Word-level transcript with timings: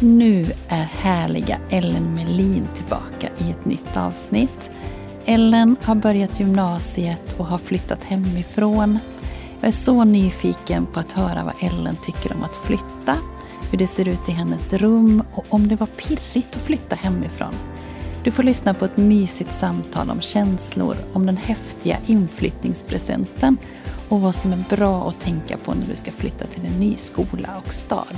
Nu 0.00 0.46
är 0.68 0.84
härliga 0.84 1.60
Ellen 1.70 2.14
Melin 2.14 2.68
tillbaka 2.76 3.28
i 3.38 3.50
ett 3.50 3.64
nytt 3.64 3.96
avsnitt. 3.96 4.70
Ellen 5.24 5.76
har 5.82 5.94
börjat 5.94 6.40
gymnasiet 6.40 7.34
och 7.38 7.46
har 7.46 7.58
flyttat 7.58 8.04
hemifrån. 8.04 8.98
Jag 9.60 9.68
är 9.68 9.72
så 9.72 10.04
nyfiken 10.04 10.86
på 10.86 11.00
att 11.00 11.12
höra 11.12 11.44
vad 11.44 11.70
Ellen 11.70 11.96
tycker 12.04 12.32
om 12.36 12.42
att 12.42 12.66
flytta, 12.66 13.16
hur 13.70 13.78
det 13.78 13.86
ser 13.86 14.08
ut 14.08 14.28
i 14.28 14.32
hennes 14.32 14.72
rum 14.72 15.22
och 15.34 15.46
om 15.48 15.68
det 15.68 15.76
var 15.76 15.86
pirrigt 15.86 16.56
att 16.56 16.62
flytta 16.62 16.96
hemifrån. 16.96 17.54
Du 18.24 18.30
får 18.30 18.42
lyssna 18.42 18.74
på 18.74 18.84
ett 18.84 18.96
mysigt 18.96 19.52
samtal 19.52 20.10
om 20.10 20.20
känslor, 20.20 20.96
om 21.12 21.26
den 21.26 21.36
häftiga 21.36 21.96
inflyttningspresenten 22.06 23.56
och 24.08 24.20
vad 24.20 24.34
som 24.34 24.52
är 24.52 24.76
bra 24.76 25.08
att 25.08 25.20
tänka 25.20 25.56
på 25.56 25.74
när 25.74 25.86
du 25.86 25.96
ska 25.96 26.10
flytta 26.10 26.46
till 26.46 26.66
en 26.66 26.80
ny 26.80 26.96
skola 26.96 27.48
och 27.66 27.72
stad. 27.72 28.16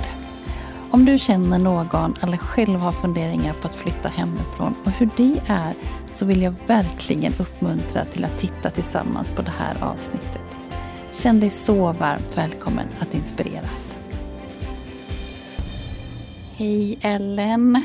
Om 0.93 1.05
du 1.05 1.19
känner 1.19 1.59
någon 1.59 2.13
eller 2.21 2.37
själv 2.37 2.79
har 2.79 2.91
funderingar 2.91 3.53
på 3.53 3.67
att 3.67 3.75
flytta 3.75 4.09
hemifrån 4.09 4.75
och 4.85 4.91
hur 4.91 5.09
det 5.17 5.41
är 5.47 5.73
så 6.11 6.25
vill 6.25 6.41
jag 6.41 6.53
verkligen 6.67 7.33
uppmuntra 7.39 8.05
till 8.05 8.25
att 8.25 8.39
titta 8.39 8.69
tillsammans 8.69 9.31
på 9.31 9.41
det 9.41 9.51
här 9.51 9.83
avsnittet. 9.83 10.41
Känn 11.13 11.39
dig 11.39 11.49
så 11.49 11.91
varmt 11.91 12.37
välkommen 12.37 12.87
att 12.99 13.13
inspireras. 13.13 13.99
Hej 16.55 16.99
Ellen! 17.01 17.83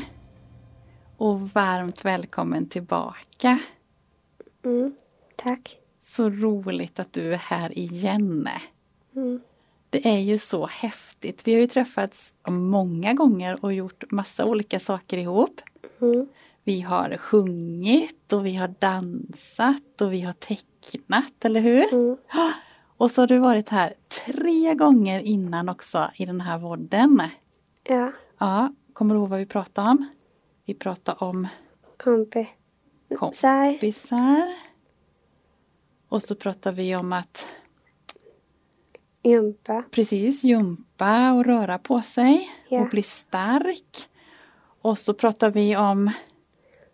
Och 1.17 1.49
varmt 1.49 2.05
välkommen 2.05 2.69
tillbaka. 2.69 3.59
Mm, 4.65 4.95
tack. 5.35 5.77
Så 6.07 6.29
roligt 6.29 6.99
att 6.99 7.13
du 7.13 7.33
är 7.33 7.37
här 7.37 7.77
igen. 7.77 8.49
Mm. 9.15 9.39
Det 10.03 10.09
är 10.09 10.19
ju 10.19 10.37
så 10.37 10.67
häftigt. 10.67 11.47
Vi 11.47 11.53
har 11.53 11.61
ju 11.61 11.67
träffats 11.67 12.33
många 12.47 13.13
gånger 13.13 13.65
och 13.65 13.73
gjort 13.73 14.11
massa 14.11 14.45
olika 14.45 14.79
saker 14.79 15.17
ihop. 15.17 15.61
Mm. 16.01 16.27
Vi 16.63 16.81
har 16.81 17.17
sjungit 17.17 18.33
och 18.33 18.45
vi 18.45 18.55
har 18.55 18.67
dansat 18.79 20.01
och 20.01 20.13
vi 20.13 20.21
har 20.21 20.33
tecknat, 20.33 21.45
eller 21.45 21.61
hur? 21.61 21.93
Mm. 21.93 22.17
Och 22.97 23.11
så 23.11 23.21
har 23.21 23.27
du 23.27 23.37
varit 23.37 23.69
här 23.69 23.93
tre 24.25 24.73
gånger 24.73 25.19
innan 25.19 25.69
också 25.69 26.11
i 26.15 26.25
den 26.25 26.41
här 26.41 26.57
vodden. 26.57 27.21
Ja, 27.83 28.11
Ja, 28.37 28.73
kommer 28.93 29.15
du 29.15 29.19
ihåg 29.19 29.29
vad 29.29 29.39
vi 29.39 29.45
pratade 29.45 29.89
om? 29.89 30.07
Vi 30.65 30.73
pratade 30.73 31.17
om 31.25 31.47
kompisar. 31.97 33.71
kompisar. 33.71 34.53
Och 36.09 36.23
så 36.23 36.35
pratade 36.35 36.75
vi 36.75 36.95
om 36.95 37.13
att 37.13 37.47
Jumpa. 39.29 39.83
precis 39.91 40.43
jumpa 40.43 41.31
och 41.33 41.45
röra 41.45 41.77
på 41.77 42.01
sig 42.01 42.49
Ja. 42.69 42.81
och 42.81 42.89
bli 42.89 43.03
stark. 43.03 44.09
Och 44.81 44.97
så 44.97 45.13
pratar 45.13 45.49
vi 45.51 45.75
om 45.75 46.11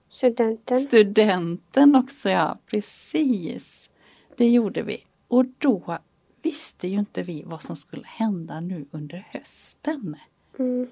Studenten. 0.10 0.82
studenten 0.82 1.96
också, 1.96 2.30
ja 2.30 2.58
precis. 2.66 3.90
Det 4.38 4.50
gjorde 4.50 4.82
vi. 4.82 5.06
Och 5.28 5.46
då 5.58 5.98
visste 6.42 6.88
ju 6.88 7.00
inte 7.00 7.24
vi 7.24 7.44
vad 7.46 7.64
som 7.64 7.76
skulle 7.76 8.08
hända 8.08 8.60
nu 8.60 8.86
under 8.92 9.28
hösten. 9.32 10.16
Mm. 10.60 10.88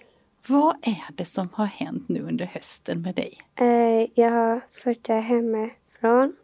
Vad 0.47 0.75
är 0.81 1.03
det 1.15 1.25
som 1.25 1.49
har 1.53 1.65
hänt 1.65 2.09
nu 2.09 2.21
under 2.21 2.45
hösten 2.45 3.01
med 3.01 3.15
dig? 3.15 3.37
Eh, 3.55 4.09
jag 4.15 4.31
har 4.31 4.61
flyttat 4.71 5.23
hemifrån. 5.23 6.35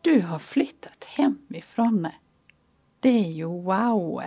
Du 0.00 0.20
har 0.20 0.38
flyttat 0.38 1.04
hemifrån. 1.04 2.08
Det 3.00 3.08
är 3.08 3.30
ju 3.30 3.44
wow! 3.44 4.22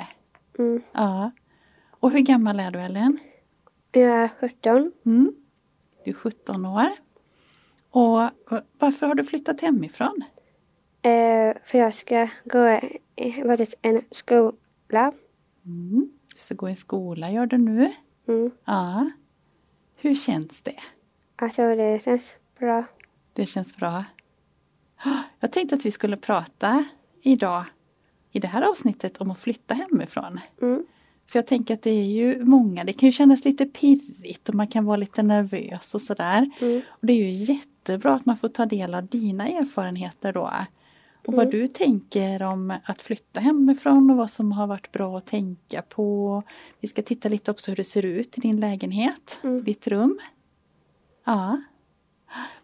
Mm. 0.60 0.82
Ja. 0.92 1.32
Och 1.90 2.12
hur 2.12 2.20
gammal 2.20 2.60
är 2.60 2.72
du 2.72 2.80
Ellen? 2.80 3.20
Jag 3.92 4.24
är 4.24 4.30
17. 4.40 4.92
Mm. 5.06 5.36
Du 6.04 6.12
är 6.12 6.16
17 6.16 6.66
år. 6.66 6.90
Och 7.90 8.30
varför 8.80 9.08
har 9.08 9.16
du 9.16 9.24
flyttat 9.24 9.62
hemifrån? 9.62 10.24
Eh, 11.02 11.54
för 11.66 11.78
jag 11.78 11.94
ska 11.94 12.28
gå 12.44 12.68
i 13.16 13.74
en 13.82 14.02
skola. 14.12 15.12
Mm. 15.66 16.12
Du 16.34 16.38
ska 16.38 16.56
gå 16.56 16.70
i 16.70 16.76
skola, 16.76 17.32
gör 17.32 17.46
du 17.46 17.58
nu? 17.58 17.94
Mm. 18.28 18.52
Ja. 18.66 19.12
Hur 19.98 20.16
känns 20.16 20.62
det? 20.62 20.80
Alltså 21.36 21.76
det 21.76 22.04
känns 22.04 22.30
bra. 22.60 22.86
Det 23.34 23.46
känns 23.46 23.76
bra. 23.76 24.06
Jag 25.40 25.52
tänkte 25.52 25.76
att 25.76 25.86
vi 25.86 25.92
skulle 25.92 26.18
prata 26.18 26.86
idag 27.22 27.66
i 28.36 28.40
det 28.40 28.48
här 28.48 28.62
avsnittet 28.62 29.18
om 29.18 29.32
att 29.32 29.40
flytta 29.40 29.74
hemifrån. 29.74 30.40
Mm. 30.62 30.86
För 31.28 31.40
jag 31.40 31.48
tänker 31.48 31.74
att 31.74 31.82
det 31.82 31.90
är 31.90 32.06
ju 32.06 32.46
många, 32.46 32.84
det 32.84 32.94
kan 32.94 33.08
ju 33.08 33.14
kännas 33.14 33.46
lite 33.46 33.66
pirrigt 33.66 34.50
och 34.50 34.56
man 34.56 34.68
kan 34.68 34.86
vara 34.86 34.98
lite 34.98 35.24
nervös 35.24 35.96
och 35.96 36.02
sådär. 36.02 36.50
Mm. 36.62 36.82
Och 36.88 37.08
det 37.08 37.14
är 37.14 37.18
ju 37.18 37.32
jättebra 37.32 38.14
att 38.14 38.26
man 38.26 38.38
får 38.38 38.48
ta 38.50 38.66
del 38.66 38.94
av 38.96 39.06
dina 39.08 39.48
erfarenheter 39.48 40.34
då. 40.34 40.52
Och 41.28 41.34
vad 41.34 41.46
Mm. 41.48 41.60
du 41.60 41.68
tänker 41.68 42.44
om 42.44 42.74
att 42.86 43.02
flytta 43.02 43.40
hemifrån 43.40 44.10
och 44.12 44.18
vad 44.18 44.30
som 44.30 44.52
har 44.52 44.68
varit 44.68 44.92
bra 44.92 45.18
att 45.18 45.26
tänka 45.26 45.82
på. 45.82 46.44
Vi 46.80 46.88
ska 46.88 47.02
titta 47.02 47.30
lite 47.30 47.52
också 47.52 47.72
hur 47.72 47.76
det 47.76 47.84
ser 47.84 48.06
ut 48.06 48.38
i 48.38 48.42
din 48.42 48.60
lägenhet, 48.60 49.40
Mm. 49.44 49.64
ditt 49.64 49.88
rum. 49.88 50.20
Ja. 51.26 51.62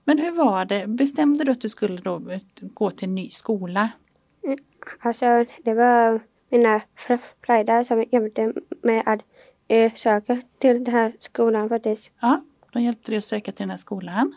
Men 0.03 0.17
hur 0.17 0.31
var 0.31 0.65
det, 0.65 0.87
bestämde 0.87 1.43
du 1.43 1.51
att 1.51 1.61
du 1.61 1.69
skulle 1.69 2.01
då 2.01 2.21
gå 2.61 2.91
till 2.91 3.07
en 3.09 3.15
ny 3.15 3.29
skola? 3.29 3.89
Alltså 4.99 5.45
det 5.63 5.73
var 5.73 6.19
mina 6.49 6.81
föräldrar 7.45 7.83
som 7.83 8.05
hjälpte 8.11 8.53
mig 8.81 9.03
att 9.05 9.21
eh, 9.67 9.93
söka 9.93 10.41
till 10.59 10.83
den 10.83 10.93
här 10.93 11.13
skolan 11.19 11.69
faktiskt. 11.69 12.11
Ja, 12.19 12.41
de 12.71 12.83
hjälpte 12.83 13.11
dig 13.11 13.17
att 13.17 13.23
söka 13.23 13.51
till 13.51 13.63
den 13.63 13.69
här 13.69 13.77
skolan. 13.77 14.35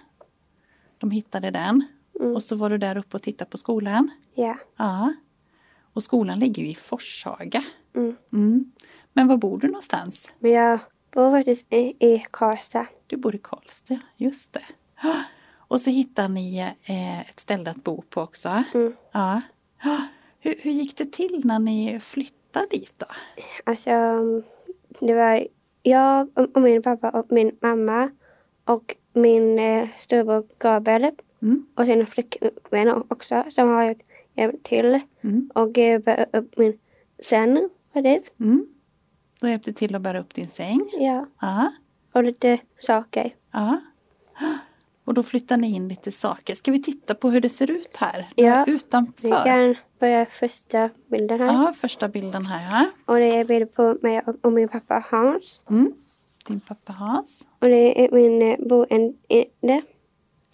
De 0.99 1.11
hittade 1.11 1.51
den. 1.51 1.85
Mm. 2.21 2.35
Och 2.35 2.43
så 2.43 2.57
var 2.57 2.71
du 2.71 2.79
där 2.79 2.97
uppe 2.97 3.17
och 3.17 3.23
tittade 3.23 3.51
på 3.51 3.57
skolan. 3.57 4.11
Ja. 4.35 4.57
Ja. 4.77 5.15
Och 5.93 6.03
skolan 6.03 6.39
ligger 6.39 6.63
ju 6.63 6.69
i 6.69 6.75
Forshaga. 6.75 7.65
Mm. 7.95 8.17
Mm. 8.33 8.73
Men 9.13 9.29
var 9.29 9.37
bor 9.37 9.59
du 9.59 9.67
någonstans? 9.67 10.31
Men 10.39 10.51
jag 10.51 10.79
bor 11.11 11.31
faktiskt 11.31 11.73
i, 11.73 12.07
i 12.07 12.25
Karlstad. 12.31 12.87
Du 13.07 13.17
bor 13.17 13.35
i 13.35 13.39
Karlstad, 13.39 13.99
just 14.17 14.53
det. 14.53 14.65
Och 15.69 15.81
så 15.81 15.91
hittade 15.91 16.29
ni 16.29 16.59
eh, 16.83 17.21
ett 17.21 17.41
ställe 17.41 17.71
att 17.71 17.85
bo 17.85 18.03
på 18.03 18.21
också. 18.21 18.65
Mm. 18.75 18.97
Ja. 19.13 19.41
Hur, 20.41 20.55
hur 20.59 20.71
gick 20.73 20.97
det 20.97 21.13
till 21.13 21.41
när 21.45 21.59
ni 21.59 22.01
flyttade 22.01 22.67
dit 22.71 22.95
då? 22.99 23.07
Alltså, 23.65 23.91
det 25.01 25.15
var 25.15 25.47
jag 25.83 26.31
och 26.55 26.63
min 26.63 26.83
pappa 26.83 27.11
och 27.11 27.27
min 27.33 27.57
mamma 27.61 28.11
och 28.65 28.97
min 29.13 29.59
eh, 29.59 29.89
storbror 29.99 30.47
Gabriel 30.59 31.13
Mm. 31.43 31.67
och 31.75 31.85
sina 31.87 32.07
flickvänner 32.07 33.13
också 33.13 33.45
som 33.55 33.69
har 33.69 33.97
hjälpt- 34.35 34.63
till 34.65 35.01
Mm. 35.21 35.51
och 35.55 35.79
eh, 35.79 35.99
bära 36.01 36.27
upp 36.33 36.59
min 36.59 36.79
säng. 37.23 37.69
Mm. 38.41 38.67
De 39.41 39.51
hjälpte 39.51 39.73
till 39.73 39.95
att 39.95 40.03
bära 40.03 40.21
upp 40.21 40.35
din 40.35 40.49
säng. 40.49 40.91
Ja, 40.93 41.27
Ja. 41.41 41.73
och 42.13 42.25
lite 42.25 42.59
saker. 42.81 43.35
Ja. 43.51 43.81
Och 45.05 45.15
då 45.15 45.23
flyttar 45.23 45.57
ni 45.57 45.75
in 45.75 45.89
lite 45.89 46.13
saker. 46.13 46.55
Ska 46.55 46.73
vi 46.73 46.83
titta 46.83 47.15
på 47.15 47.31
hur 47.31 47.41
det 47.41 47.49
ser 47.49 47.71
ut 47.71 47.97
här? 47.97 48.29
Ja. 48.37 48.65
Vi 48.67 48.73
Utanför. 48.73 49.45
kan 49.45 49.75
börja 49.99 50.27
första 50.27 50.91
bilden 51.11 51.41
här. 51.41 51.47
Ja, 51.47 51.73
första 51.77 52.09
bilden 52.09 52.47
här. 52.47 52.71
Ja. 52.81 52.87
Och 53.07 53.19
det 53.19 53.37
är 53.37 53.45
bild 53.45 53.75
på 53.75 53.99
mig 54.03 54.21
och, 54.27 54.35
och 54.43 54.53
min 54.53 54.69
pappa 54.69 55.05
Hans. 55.11 55.61
Mm. 55.71 55.93
Din 56.47 56.61
pappa 56.61 56.93
Hans. 56.93 57.45
Och 57.59 57.69
det 57.69 58.05
är 58.05 58.11
min 58.13 58.43
eh, 58.43 58.57
boende 58.69 59.83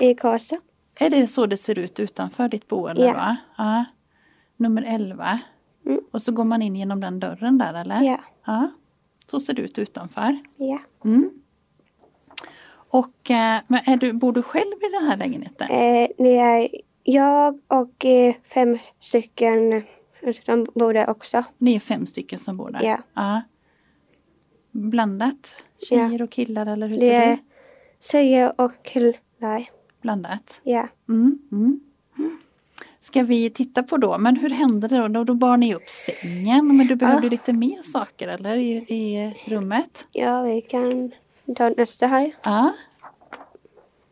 i 0.01 0.15
Karlstad. 0.15 0.61
Är 1.01 1.11
det 1.11 1.27
så 1.29 1.47
det 1.47 1.57
ser 1.57 1.79
ut 1.79 2.01
utanför 2.01 2.49
ditt 2.49 2.69
boende 2.69 3.05
Ja. 3.05 3.13
då? 3.13 3.37
Ja. 3.65 3.85
Nummer 4.57 4.83
11. 4.87 5.39
Mm. 5.87 6.01
Och 6.11 6.23
så 6.23 6.33
går 6.33 6.45
man 6.45 6.63
in 6.63 6.77
genom 6.77 7.01
den 7.01 7.21
dörren 7.21 7.59
där 7.59 7.75
eller? 7.81 8.03
Ja. 8.03 8.21
Ja. 8.47 8.71
Så 9.27 9.41
ser 9.41 9.55
det 9.55 9.63
ut 9.63 9.79
utanför. 9.79 10.39
Ja. 10.57 10.79
Mm. 11.05 11.31
Och 12.91 13.31
eh, 13.31 13.61
men 13.67 13.81
är 13.87 13.97
du, 13.97 14.13
bor 14.13 14.33
du 14.33 14.43
själv 14.43 14.75
i 14.81 14.89
den 14.93 15.09
här 15.09 15.17
lägenheten? 15.17 15.71
Eh, 15.71 16.09
det 16.19 16.37
är 16.39 16.69
jag 17.03 17.61
och 17.69 18.05
eh, 18.05 18.35
fem 18.55 18.79
stycken 19.01 19.83
som 20.47 20.67
bor 20.75 20.95
där 20.95 21.11
också. 21.11 21.45
Ni 21.59 21.75
är 21.75 21.81
fem 21.81 22.07
stycken 22.07 22.39
som 22.39 22.57
bor 22.57 22.71
där? 22.71 22.83
Ja. 22.83 22.99
ja. 23.15 23.43
Blandat? 24.71 25.57
Tjejer 25.89 26.23
och 26.23 26.31
killar 26.31 26.67
eller 26.67 26.89
hur 26.89 26.99
ser 26.99 27.09
det 27.09 27.15
är 27.15 27.39
tjejer 28.01 28.61
och 28.61 28.73
killar. 28.83 29.69
Blandat? 30.03 30.61
Ja. 30.63 30.89
Mm, 31.09 31.39
mm. 31.53 31.81
Ska 33.01 33.23
vi 33.23 33.51
titta 33.51 33.83
på 33.83 33.97
då, 33.97 34.19
men 34.19 34.37
hur 34.37 34.51
hände 34.51 34.89
det 34.89 34.99
då? 34.99 35.09
Då, 35.09 35.25
då 35.25 35.35
bar 35.35 35.57
ni 35.57 35.75
upp 35.75 35.89
sängen, 35.89 36.77
men 36.77 36.87
du 36.87 36.97
behövde 36.97 37.27
Ja. 37.27 37.31
lite 37.31 37.53
mer 37.53 37.83
saker 37.83 38.29
eller 38.29 38.57
i, 38.57 38.71
i 38.73 39.35
rummet? 39.47 40.09
ja, 40.13 40.43
vi 40.43 40.61
kan 40.61 41.13
ta 41.57 41.69
nästa 41.69 42.07
här. 42.07 42.33
Ja. 42.45 42.73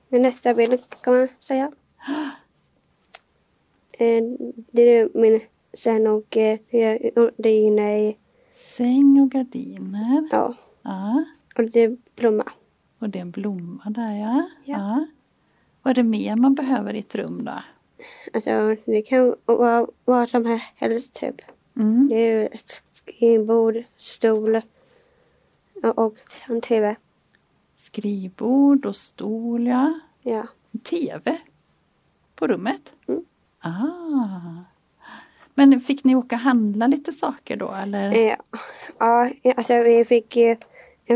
Nästa 0.08 0.54
bild 0.54 0.80
kan 1.02 1.14
man 1.18 1.28
säga. 1.40 1.72
Eh, 3.98 4.22
det 4.70 4.82
är 4.82 5.08
min 5.14 5.40
sen 5.74 6.06
och 6.06 6.36
eh, 6.36 6.58
inne 7.44 8.08
i, 8.08 8.16
Säng 8.54 9.20
och 9.20 9.30
gardiner. 9.30 10.28
ja, 10.32 10.54
Ja. 10.82 11.24
och 11.56 11.64
det 11.70 11.80
är 11.80 11.96
blomma. 12.16 12.52
Och 12.98 13.10
det 13.10 13.18
är 13.18 13.22
en 13.22 13.30
blomma 13.30 13.82
där 13.90 14.12
ja. 14.20 14.48
Ja. 14.64 15.06
Vad 15.82 15.90
är 15.90 15.94
det 15.94 16.02
mer 16.08 16.36
man 16.36 16.54
behöver 16.54 16.94
i 16.94 16.98
ett 16.98 17.14
rum 17.14 17.44
då? 17.44 17.52
Alltså 18.34 18.76
det 18.84 19.02
kan 19.02 19.34
vara 19.44 19.86
vad 20.04 20.28
som 20.28 20.60
helst 20.74 21.12
typ. 21.14 21.40
Mm. 21.76 22.08
Det 22.08 22.16
är 22.16 22.48
ett 22.54 22.82
skrivbord, 22.92 23.82
stol 23.96 24.60
och 25.96 26.14
en 26.48 26.60
tv. 26.60 26.96
Skrivbord 27.76 28.86
och 28.86 28.96
stol 28.96 29.66
ja. 29.66 30.00
Ja. 30.22 30.46
TV 30.82 31.38
på 32.34 32.46
rummet? 32.46 32.92
Mm. 33.08 33.24
Ah. 33.60 34.62
Men 35.54 35.80
fick 35.80 36.04
ni 36.04 36.14
åka 36.14 36.36
och 36.36 36.40
handla 36.40 36.86
lite 36.86 37.12
saker 37.12 37.56
då 37.56 37.70
eller? 37.72 38.36
Ja, 38.98 39.30
alltså 39.56 39.78
vi 39.82 40.04
fick 40.04 40.36
eh, 40.36 40.56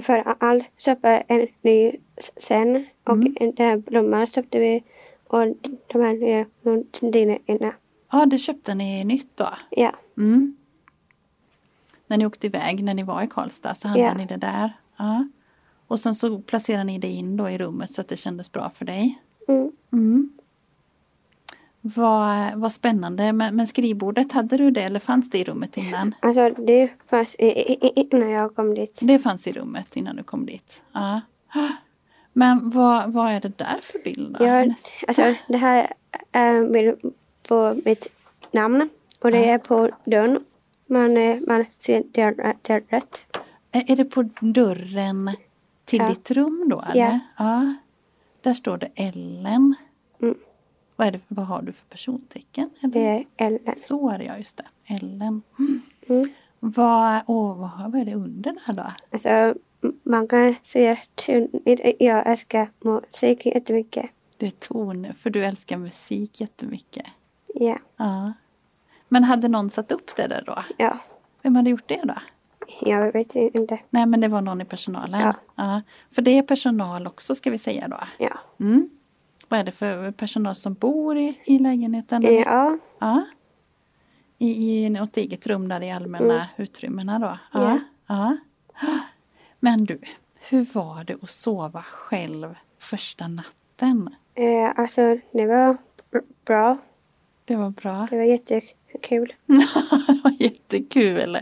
för 0.02 0.34
allt 0.44 0.64
köpa 0.76 1.08
en 1.20 1.46
ny 1.62 1.92
sen 2.36 2.86
och 3.04 3.12
Mm. 3.12 3.34
den 3.34 3.52
här 3.58 3.76
blomman 3.76 4.26
köpte 4.26 4.58
vi 4.58 4.82
och 5.26 5.46
de 5.86 6.00
här 6.02 6.12
nya 6.14 6.46
gardinerna. 6.62 7.72
Ja, 8.12 8.26
det 8.26 8.38
köpte 8.38 8.74
ni 8.74 9.04
nytt 9.04 9.36
då? 9.36 9.48
Ja, 9.70 9.92
Mm. 10.16 10.56
När 12.06 12.16
ni 12.16 12.26
åkte 12.26 12.46
iväg, 12.46 12.84
när 12.84 12.94
ni 12.94 13.02
var 13.02 13.22
i 13.22 13.26
Karlstad 13.26 13.74
så 13.74 13.88
handlade 13.88 14.10
Ja. 14.12 14.18
ni 14.18 14.26
det 14.26 14.36
där? 14.36 14.72
Ja. 14.96 15.28
Och 15.90 16.00
sen 16.00 16.14
så 16.14 16.38
placerade 16.38 16.84
ni 16.84 16.98
det 16.98 17.08
in 17.08 17.36
då 17.36 17.50
i 17.50 17.58
rummet 17.58 17.92
så 17.92 18.00
att 18.00 18.08
det 18.08 18.16
kändes 18.16 18.52
bra 18.52 18.70
för 18.74 18.84
dig? 18.84 19.18
mm. 19.48 19.72
Mm. 19.92 20.32
Vad, 21.80 22.54
vad 22.54 22.72
spännande, 22.72 23.32
men, 23.32 23.56
men 23.56 23.66
skrivbordet, 23.66 24.32
hade 24.32 24.56
du 24.56 24.70
det 24.70 24.82
eller 24.82 25.00
fanns 25.00 25.30
det 25.30 25.38
i 25.38 25.44
rummet 25.44 25.76
innan? 25.76 26.14
alltså 26.20 26.50
det 26.50 26.90
fanns 27.06 27.34
innan 27.34 28.30
jag 28.30 28.56
kom 28.56 28.74
dit. 28.74 28.98
Det 29.00 29.18
fanns 29.18 29.46
i 29.46 29.52
rummet 29.52 29.96
innan 29.96 30.16
du 30.16 30.22
kom 30.22 30.46
dit? 30.46 30.82
Ja. 30.92 31.20
Men 32.32 32.70
vad, 32.70 33.12
vad 33.12 33.32
är 33.32 33.40
det 33.40 33.58
där 33.58 33.78
för 33.82 33.98
bild 34.04 34.36
då? 34.38 34.44
Jag, 34.44 34.74
alltså 35.08 35.34
det 35.48 35.56
här 35.56 35.92
är 36.32 36.54
en 36.54 36.72
bild 36.72 37.14
på 37.48 37.80
mitt 37.84 38.06
namn 38.50 38.88
och 39.20 39.30
det 39.30 39.48
är 39.48 39.58
på 39.58 39.90
dörren. 40.04 40.44
Man, 40.86 41.16
eh, 41.16 41.40
man 41.46 41.64
ser 41.78 42.02
det 42.12 42.30
rätt. 42.88 43.36
Är 43.72 43.96
det 43.96 44.04
på 44.04 44.28
dörren 44.40 45.30
till 45.90 45.98
Ja. 45.98 46.08
ditt 46.08 46.30
rum 46.30 46.66
då? 46.70 46.80
Eller? 46.82 47.00
Ja. 47.00 47.18
ja. 47.36 47.74
Där 48.40 48.54
står 48.54 48.78
det 48.78 48.90
Ellen. 48.94 49.74
Mm. 50.22 50.34
Vad, 50.96 51.08
är 51.08 51.12
det, 51.12 51.20
vad 51.28 51.46
har 51.46 51.62
du 51.62 51.72
för 51.72 51.86
persontecken? 51.86 52.70
Eller? 52.82 52.92
Det 52.94 53.00
är 53.08 53.26
Ellen. 53.46 53.74
Så 53.76 54.10
är 54.10 54.18
det 54.18 54.24
ja, 54.24 54.36
just 54.36 54.56
det. 54.56 54.66
Ellen. 54.86 55.42
Mm. 55.58 55.80
Mm. 56.08 56.24
Vad, 56.60 57.20
åh, 57.26 57.56
vad, 57.58 57.92
vad 57.92 58.00
är 58.00 58.04
det 58.04 58.14
under 58.14 58.52
där 58.66 58.72
då? 58.72 58.86
Alltså 59.12 59.54
man 60.02 60.28
kan 60.28 60.54
säga 60.62 60.98
tydligt 61.26 61.96
jag 62.00 62.26
älskar 62.26 62.70
musik 62.80 63.46
jättemycket. 63.46 64.10
Det 64.36 64.46
är 64.46 64.50
toner, 64.50 65.12
för 65.12 65.30
du 65.30 65.44
älskar 65.44 65.76
musik 65.76 66.40
jättemycket. 66.40 67.06
Ja, 67.54 67.78
Ja. 67.96 68.32
Men 69.08 69.24
hade 69.24 69.48
någon 69.48 69.70
satt 69.70 69.92
upp 69.92 70.16
det 70.16 70.26
där 70.26 70.42
då? 70.46 70.64
ja. 70.78 70.98
Vem 71.42 71.56
hade 71.56 71.70
gjort 71.70 71.88
det 71.88 72.00
då? 72.04 72.14
Jag 72.80 73.12
vet 73.12 73.34
inte. 73.34 73.78
Nej 73.90 74.06
men 74.06 74.20
det 74.20 74.28
var 74.28 74.40
någon 74.40 74.60
i 74.60 74.64
personalen? 74.64 75.34
Ja. 75.56 75.82
För 76.10 76.22
det 76.22 76.30
är 76.38 76.42
personal 76.42 77.06
också 77.06 77.34
ska 77.34 77.50
vi 77.50 77.58
säga 77.58 77.88
då? 77.88 78.00
Ja. 78.18 78.38
Mm. 78.60 78.90
Vad 79.48 79.60
är 79.60 79.64
det 79.64 79.72
för 79.72 80.10
personal 80.10 80.54
som 80.54 80.74
bor 80.74 81.18
i, 81.18 81.38
i 81.44 81.58
lägenheten? 81.58 82.24
eller? 82.24 82.38
Ja, 82.40 82.78
Ja. 82.98 83.24
I, 84.38 84.84
I 84.84 84.90
något 84.90 85.16
eget 85.16 85.46
rum 85.46 85.68
där 85.68 85.82
i 85.82 85.90
allmänna 85.90 86.34
Mm. 86.34 86.46
utrymmena 86.56 87.18
då? 87.18 87.38
Ja. 87.52 87.78
ja. 88.06 88.36
Men 89.60 89.84
du, 89.84 89.98
hur 90.48 90.66
var 90.74 91.04
det 91.04 91.16
att 91.22 91.30
sova 91.30 91.82
själv 91.82 92.54
första 92.78 93.28
natten? 93.28 94.14
eh, 94.34 94.70
alltså 94.76 95.18
det 95.32 95.46
var 95.46 95.76
br- 96.10 96.22
bra. 96.44 96.78
Det 97.44 97.56
var 97.56 97.70
bra. 97.70 98.06
Det 98.10 98.16
var 98.16 98.24
jättekul. 98.24 99.32
det 99.46 100.20
var 100.24 100.36
jättekul. 100.42 101.38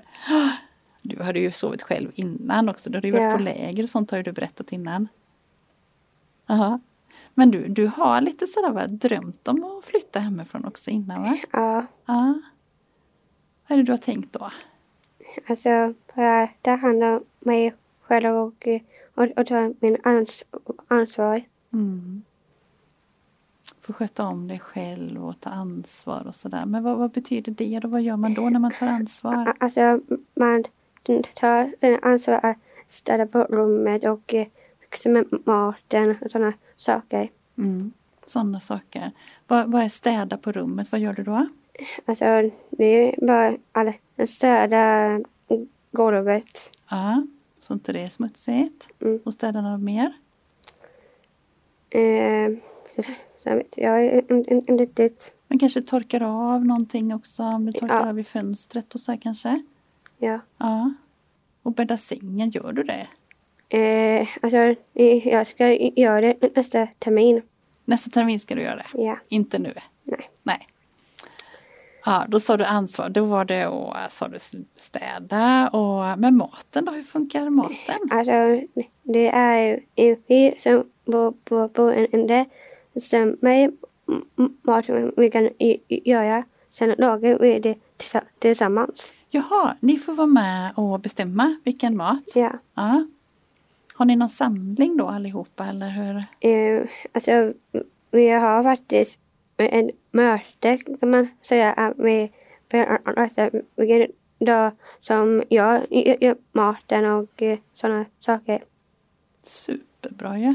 Du 1.03 1.23
hade 1.23 1.39
ju 1.39 1.53
sovit 1.53 1.83
själv 1.83 2.11
innan 2.15 2.69
också. 2.69 2.91
Du 2.91 2.97
hade 2.97 3.09
ju 3.09 3.13
varit 3.13 3.33
på 3.33 3.43
läger 3.43 3.83
och 3.83 3.91
sånt 3.91 4.11
har 4.11 4.23
du 4.23 4.33
berättat 4.33 4.73
innan. 4.73 5.09
Aha. 6.47 6.81
Men 7.35 7.51
du, 7.51 7.69
du 7.69 7.87
har 7.87 8.21
lite 8.21 8.47
sådär 8.47 8.73
va, 8.73 8.87
drömt 8.87 9.49
om 9.49 9.65
att 9.65 9.85
flytta 9.85 10.21
hemifrån 10.21 10.65
också 10.65 10.91
innan 10.91 11.23
va? 11.23 11.39
Ja, 11.53 11.87
Ja. 12.07 12.41
Vad 13.67 13.79
är 13.79 13.83
det 13.83 13.87
du 13.87 13.93
har 13.93 13.99
tänkt 13.99 14.33
då? 14.33 14.51
alltså 15.47 15.95
bara 16.15 16.49
ta 16.63 16.77
hand 16.77 17.05
om 17.05 17.25
mig 17.41 17.75
själv 18.01 18.37
och, 18.37 18.69
och, 19.15 19.25
och 19.37 19.47
ta 19.47 19.73
min 19.81 19.97
ans 20.03 20.45
ansvar. 20.89 21.43
Mm. 21.73 22.23
Få 23.81 23.93
sköta 23.93 24.27
om 24.27 24.49
dig 24.49 24.59
själv 24.59 25.27
och 25.27 25.41
ta 25.41 25.51
ansvar 25.51 26.27
och 26.27 26.35
sådär. 26.35 26.67
Men 26.67 26.83
vad, 26.83 26.99
vad 26.99 27.11
betyder 27.11 27.53
det 27.53 27.79
då? 27.79 27.89
Vad 27.89 28.03
gör 28.03 28.17
man 28.17 28.35
då 28.35 28.49
när 28.49 28.59
man 28.59 28.73
tar 28.73 28.87
ansvar? 28.87 29.55
Alltså 29.61 30.01
man 30.35 30.65
sin 31.81 31.99
ansvar 32.03 32.41
att 32.43 32.57
städa 32.89 33.27
på 33.27 33.39
rummet 33.45 34.05
och 34.07 34.35
eh, 34.35 34.47
fixa 34.81 35.09
med 35.09 35.27
maten 35.45 36.17
och 36.25 36.31
sådana 36.31 36.53
saker. 36.77 37.29
Mm. 37.59 37.93
Sådana 38.25 38.61
saker. 38.61 39.11
Vad, 39.47 39.73
vad 39.73 39.83
är 39.83 39.89
städa 39.89 40.37
på 40.37 40.53
rummet? 40.53 40.93
Vad 40.93 41.01
gör 41.01 41.13
du 41.13 41.23
då? 41.23 41.47
Alltså 42.05 42.25
det 42.71 42.85
är 43.15 43.27
bara 43.27 43.57
att 44.17 44.31
städa 44.31 45.21
golvet. 45.93 46.71
Ja, 46.91 47.27
så 47.59 47.75
inte 47.75 47.93
det 47.93 48.01
är 48.01 48.09
smutsigt. 48.09 48.89
Mm. 49.01 49.21
Och 49.25 49.35
städa 49.35 49.61
något 49.61 49.81
mer? 49.81 50.13
Eh, 51.91 52.51
sen 53.45 53.57
vet 53.59 53.75
jag 53.77 54.23
inte 54.31 54.73
riktigt. 54.73 55.33
Men 55.49 55.59
kanske 55.59 55.83
torkar 55.83 56.23
av 56.23 56.65
någonting 56.67 57.15
också. 57.15 57.43
Om 57.43 57.67
du 57.67 57.73
torkar 57.73 57.95
Ja. 58.01 58.09
av 58.09 58.19
i 58.21 58.25
fönstret 58.25 58.95
och 58.95 59.01
så 59.01 59.13
här 59.13 59.19
kanske? 59.19 59.63
Ja. 60.19 60.41
Ja. 60.59 60.93
Och 61.63 61.73
bädda 61.73 61.97
sängen, 61.97 62.51
gör 62.51 62.73
du 62.73 62.83
det? 62.83 63.07
Eh, 63.79 64.29
alltså 64.43 64.57
eh, 64.95 65.29
jag 65.29 65.47
ska 65.47 65.73
göra 65.75 66.21
det 66.21 66.57
nästa 66.57 66.87
termin. 66.99 67.43
Nästa 67.85 68.11
termin 68.11 68.41
ska 68.41 68.55
du 68.55 68.63
göra 68.63 68.77
det? 68.77 69.03
Ja. 69.03 69.19
Inte 69.29 69.59
nu? 69.59 69.75
Nej. 70.05 70.31
Nej. 70.43 70.67
Ja, 72.05 72.25
då 72.29 72.41
sa 72.41 72.57
du 72.57 72.65
ansvar. 72.65 73.09
Då 73.09 73.25
var 73.25 73.45
det 73.45 73.65
att 73.65 74.13
sa 74.13 74.29
du 74.29 74.39
städa 74.77 75.69
och 75.69 76.19
med 76.19 76.33
maten 76.35 76.85
då, 76.85 76.93
hur 76.93 77.03
funkar 77.03 77.51
maten? 77.51 77.99
Alltså 78.11 78.67
det 79.03 79.29
är 79.29 79.81
vi 80.27 80.55
som 80.59 80.85
bor 81.05 81.35
på 81.45 81.69
boendet 81.69 82.49
bestämmer 82.93 83.73
vad 84.63 84.87
vi 85.17 85.31
kan 85.31 85.51
göra. 85.89 86.45
Sen 86.73 86.95
lagar 86.99 87.39
vi 87.39 87.59
det 87.59 87.75
tillsa- 87.97 88.25
tillsammans. 88.39 89.13
Jaha, 89.31 89.77
ni 89.81 89.99
får 89.99 90.13
vara 90.13 90.27
med 90.27 90.73
och 90.75 91.01
bestämma 91.01 91.57
vilken 91.65 91.97
mat? 91.97 92.33
Ja. 92.35 92.53
Ja. 92.75 93.07
Har 93.95 94.05
ni 94.05 94.17
någon 94.17 94.29
samling 94.29 94.97
då 94.97 95.07
allihopa 95.07 95.67
eller 95.67 95.89
hur? 95.89 96.25
Eh, 96.41 96.89
alltså 97.13 97.53
vi 98.11 98.29
har 98.29 98.63
faktiskt 98.63 99.21
en 99.57 99.91
möte 100.11 100.79
kan 100.79 101.11
man 101.11 101.29
säga 101.43 101.73
att 101.73 101.95
vi 101.99 102.33
vilken 103.77 104.13
dag 104.39 104.73
som 105.01 105.43
jag 105.49 105.87
gör 105.91 106.37
maten 106.53 107.05
och 107.05 107.43
sådana 107.75 108.05
saker. 108.21 108.65
Superbra 109.43 110.39
ju. 110.39 110.55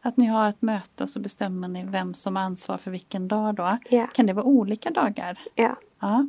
Att 0.00 0.16
ni 0.16 0.26
har 0.26 0.48
ett 0.48 0.62
möte 0.62 1.02
och 1.02 1.08
så 1.08 1.20
bestämmer 1.20 1.68
ni 1.68 1.84
vem 1.84 2.14
som 2.14 2.36
har 2.36 2.42
ansvar 2.42 2.78
för 2.78 2.90
vilken 2.90 3.28
dag 3.28 3.54
då. 3.54 3.78
Ja. 3.90 4.06
Kan 4.06 4.26
det 4.26 4.32
vara 4.32 4.46
olika 4.46 4.90
dagar? 4.90 5.38
Ja. 5.54 5.76
Ja. 6.00 6.28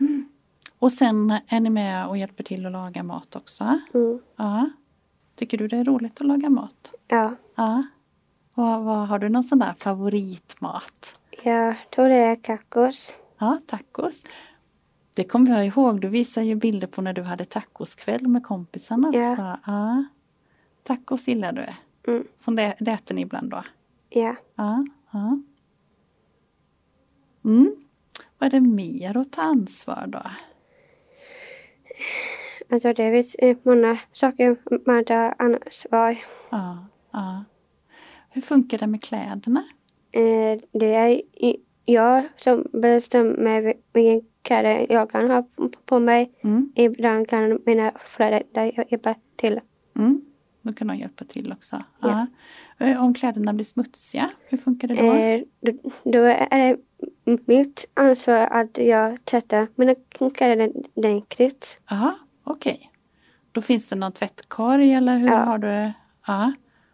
Mm. 0.00 0.28
Och 0.78 0.92
sen 0.92 1.38
är 1.48 1.60
ni 1.60 1.70
med 1.70 2.08
och 2.08 2.18
hjälper 2.18 2.44
till 2.44 2.66
att 2.66 2.72
laga 2.72 3.02
mat 3.02 3.36
också? 3.36 3.80
Mm. 3.94 4.18
Ja. 4.36 4.70
Tycker 5.34 5.58
du 5.58 5.68
det 5.68 5.76
är 5.76 5.84
roligt 5.84 6.20
att 6.20 6.26
laga 6.26 6.50
mat? 6.50 6.94
Ja. 7.08 7.34
Ja. 7.54 7.82
Vad, 8.54 8.82
vad, 8.82 9.08
har 9.08 9.18
du 9.18 9.28
någon 9.28 9.44
sån 9.44 9.58
där 9.58 9.74
favoritmat? 9.78 11.18
Jag 11.42 11.76
tror 11.94 12.08
det 12.08 12.14
är 12.14 12.36
tacos. 12.36 13.16
Ja, 13.38 13.58
tacos. 13.66 14.24
Det 15.14 15.24
kommer 15.24 15.50
jag 15.50 15.66
ihåg. 15.66 16.00
Du 16.00 16.08
visade 16.08 16.46
ju 16.46 16.54
bilder 16.54 16.86
på 16.86 17.02
när 17.02 17.12
du 17.12 17.22
hade 17.22 17.44
tacoskväll 17.44 18.28
med 18.28 18.44
kompisarna. 18.44 19.10
Ja. 19.14 19.58
Ja. 19.66 20.04
Tacos 20.82 21.28
gillar 21.28 21.52
du? 21.52 21.66
Mm. 22.12 22.24
Som 22.36 22.56
det, 22.56 22.76
det 22.78 22.90
äter 22.90 23.14
ni 23.14 23.20
ibland 23.20 23.50
då? 23.50 23.64
Ja. 24.08 24.36
Ja. 24.54 24.86
ja. 25.10 25.40
Mm. 27.44 27.76
Vad 28.38 28.46
är 28.46 28.50
det 28.50 28.60
mer 28.60 29.16
att 29.16 29.32
ta 29.32 29.42
ansvar 29.42 30.04
då? 30.06 30.22
Alltså 32.70 32.92
det 32.92 33.12
finns 33.12 33.34
eh, 33.34 33.56
många 33.62 33.98
saker 34.12 34.56
man 34.86 35.04
tar 35.04 35.34
ansvar. 35.38 36.16
Ja, 36.50 36.86
ja. 37.12 37.44
Hur 38.30 38.40
funkar 38.42 38.78
det 38.78 38.86
med 38.86 39.02
kläderna? 39.02 39.64
Eh, 40.12 40.58
Det 40.72 40.94
är 40.94 41.22
jag 41.84 42.22
som 42.36 42.66
bestämmer 42.72 43.74
vilken 43.92 44.28
kläder 44.42 44.86
jag 44.88 45.10
kan 45.10 45.30
ha 45.30 45.42
på- 45.56 45.70
på 45.84 45.98
mig. 45.98 46.32
Mm. 46.40 46.72
Ibland 46.76 47.28
kan 47.28 47.60
mina 47.66 47.92
föräldrar 48.04 48.84
hjälpa 48.90 49.14
till. 49.36 49.60
Mm. 49.96 50.20
Då 50.62 50.72
kan 50.72 50.86
de 50.86 50.96
hjälpa 50.96 51.24
till 51.24 51.52
också. 51.52 51.82
Ja. 52.00 52.26
Ja. 52.78 52.86
Eh, 52.86 53.04
Om 53.04 53.14
kläderna 53.14 53.52
blir 53.52 53.64
smutsiga, 53.64 54.30
hur 54.48 54.58
funkar 54.58 54.88
det 54.88 54.94
då? 54.94 55.12
Eh, 55.14 55.40
Då, 55.60 55.90
då 56.10 56.18
är 56.24 56.76
det 57.24 57.38
mitt 57.46 57.84
ansvar 57.94 58.36
att 58.38 58.78
jag 58.78 59.24
tvättar 59.24 59.68
mina 59.74 59.94
kläder 60.34 60.72
ordentligt. 60.94 61.80
Ja, 61.90 62.14
okej. 62.44 62.90
Då 63.52 63.60
finns 63.62 63.88
det 63.88 63.96
någon 63.96 64.12
tvättkorg 64.12 64.92
eller 64.92 65.18
hur 65.18 65.28
Ja. 65.28 65.36
har 65.44 65.58
du? 65.58 65.92
Ja. 66.26 66.52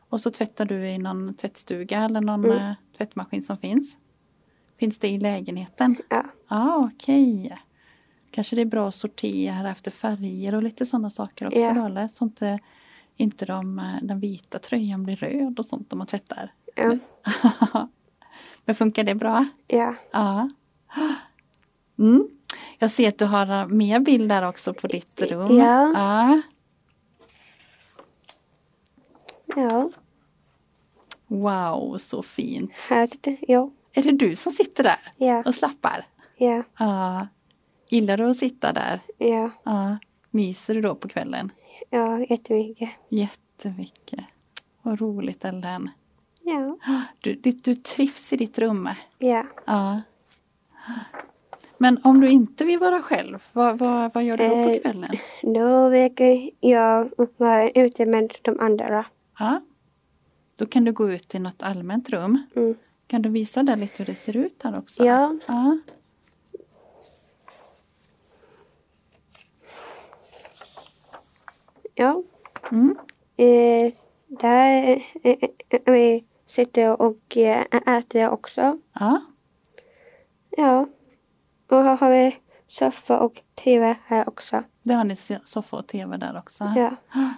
Och 0.09 0.21
så 0.21 0.31
tvättar 0.31 0.65
du 0.65 0.89
i 0.89 0.99
någon 0.99 1.35
tvättstuga 1.35 1.99
eller 2.05 2.21
någon 2.21 2.45
Mm. 2.45 2.59
eh, 2.59 2.73
tvättmaskin 2.97 3.43
som 3.43 3.57
finns? 3.59 3.97
Finns 4.79 4.99
det 4.99 5.09
i 5.09 5.19
lägenheten? 5.19 5.97
Ja. 6.11 6.25
Ja, 6.49 6.91
okej. 6.95 7.59
Kanske 8.31 8.57
det 8.57 8.63
är 8.63 8.67
bra 8.67 8.89
att 8.89 8.95
sortera 8.95 9.71
efter 9.71 9.91
färger 9.91 10.55
och 10.55 10.63
lite 10.63 10.87
sådana 10.87 11.11
saker 11.11 11.47
också 11.47 11.59
Ja. 11.59 11.73
då 11.75 11.87
eller? 11.87 12.09
Så 12.09 12.25
inte, 13.17 13.47
de, 13.47 13.79
eh, 13.79 13.97
den 14.03 14.21
vita 14.21 14.59
tröjan 14.59 15.03
blir 15.03 15.17
röd 15.17 15.59
och 15.59 15.67
sånt 15.67 15.93
om 15.93 15.99
man 15.99 16.07
tvättar. 16.07 16.53
Ja. 16.75 16.99
Men 18.65 18.75
funkar 18.75 19.05
det 19.05 19.15
bra? 19.15 19.47
Ja. 19.67 19.95
Ja. 20.13 20.49
Mm. 21.99 22.29
Jag 22.79 22.91
ser 22.91 23.09
att 23.09 23.19
du 23.19 23.25
har 23.25 23.61
eh, 23.61 23.67
mer 23.67 24.01
bilder 24.01 24.49
också 24.49 24.75
på 24.75 24.87
ditt 24.87 25.21
rum. 25.23 25.57
Ja. 25.57 25.93
ja. 25.95 26.43
Ja. 29.57 29.91
Wow, 31.27 31.99
så 31.99 32.23
fint. 32.23 32.73
Här 32.91 33.09
jag. 33.49 33.71
Är 33.93 34.03
det 34.03 34.13
du 34.13 34.37
som 34.37 34.53
sitter 34.53 34.85
där 34.85 35.13
Ja. 35.17 35.43
och 35.47 35.55
slappar? 35.55 36.05
Ja. 36.37 36.63
Ja. 36.79 37.29
Gillar 37.89 38.17
du 38.17 38.25
att 38.31 38.37
sitta 38.37 38.73
där? 38.73 39.01
Ja. 39.19 39.51
Ja. 39.65 39.99
Myser 40.35 40.75
du 40.75 40.81
då 40.81 40.95
på 40.95 41.09
kvällen? 41.09 41.53
Ja, 41.91 42.19
jättemycket. 42.25 42.91
Jättemycket. 43.09 44.25
Vad 44.83 45.01
roligt 45.01 45.45
Ellen. 45.45 45.91
Ja. 46.43 46.79
Du, 47.21 47.35
du, 47.35 47.75
trivs 47.75 48.33
i 48.33 48.37
ditt 48.37 48.59
rum. 48.59 48.89
Ja. 49.19 49.47
Ja. 49.65 49.99
Men 51.79 52.01
om 52.05 52.21
du 52.21 52.29
inte 52.29 52.65
vill 52.65 52.79
vara 52.79 53.03
själv, 53.03 53.43
vad, 53.53 53.79
vad, 53.79 54.15
vad 54.15 54.25
gör 54.25 54.37
du 54.37 54.49
då 54.49 54.51
på 54.51 54.71
Eh, 54.71 54.81
kvällen? 54.81 55.17
Då 55.43 55.89
vill 55.89 56.51
jag 56.61 57.11
vara 57.37 57.71
ute 57.71 58.07
med 58.07 58.35
de 58.43 58.61
andra. 58.61 59.07
Ja. 59.39 59.61
Då 60.59 60.67
kan 60.67 60.85
du 60.85 60.93
gå 60.93 61.11
ut 61.11 61.29
till 61.29 61.43
något 61.43 61.63
allmänt 61.63 62.11
rum. 62.11 62.39
Mm. 62.57 62.75
Kan 63.07 63.23
du 63.23 63.29
visa 63.29 63.63
där 63.63 63.77
lite 63.77 63.95
hur 63.99 64.07
det 64.07 64.15
ser 64.15 64.37
ut 64.37 64.63
här 64.63 64.79
också? 64.79 65.05
Ja. 65.05 65.39
ja. 65.47 65.79
Ja. 71.95 72.23
Mm. 72.71 72.97
Eh, 73.37 73.93
där 74.27 75.03
eh, 75.23 75.37
eh, 75.69 75.81
vi 75.85 76.25
sitter 76.47 77.03
och 77.03 77.37
eh, 77.37 77.65
äter 77.87 78.29
också. 78.29 78.79
Ja. 78.93 79.21
Ja. 80.51 80.87
Och 81.69 81.83
här 81.83 81.97
har 81.97 82.11
vi 82.11 82.37
soffa 82.69 83.19
och 83.19 83.43
tv 83.55 83.97
här 84.07 84.29
också. 84.29 84.63
Det 84.83 84.95
har 84.95 85.05
ni 85.05 85.17
soffa 85.45 85.77
och 85.77 85.87
tv 85.87 86.17
där 86.17 86.39
också? 86.39 86.73
Ja. 86.77 86.97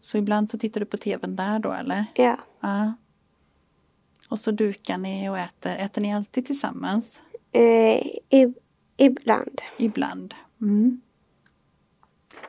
Så 0.00 0.18
ibland 0.18 0.50
så 0.50 0.58
tittar 0.58 0.80
du 0.80 0.86
på 0.86 0.96
tvn 0.96 1.36
där 1.36 1.58
då 1.58 1.72
eller? 1.72 2.04
Ja. 2.14 2.36
Ja. 2.60 2.94
Och 4.28 4.38
så 4.38 4.50
dukar 4.50 4.98
ni 4.98 5.28
och 5.28 5.38
äter. 5.38 5.76
Äter 5.76 6.02
ni 6.02 6.14
alltid 6.14 6.46
tillsammans? 6.46 7.20
Eh, 7.52 8.06
i, 8.28 8.54
ibland. 8.96 9.60
Ibland. 9.76 10.34
Mm. 10.60 11.00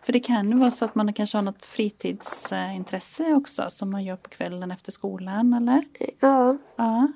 För 0.01 0.13
det 0.13 0.20
kan 0.20 0.50
ju 0.51 0.58
vara 0.58 0.72
så 0.72 0.86
att 0.86 0.96
man 0.96 1.13
kanske 1.13 1.38
har 1.38 1.44
något 1.46 1.65
fritidsintresse 1.65 3.34
också 3.34 3.70
som 3.70 3.92
man 3.92 4.04
gör 4.04 4.15
på 4.15 4.30
kvällen 4.30 4.72
efter 4.72 4.92
skolan 4.92 5.54
eller? 5.54 5.84
Ja. 6.20 6.58
Ja. 6.75 7.08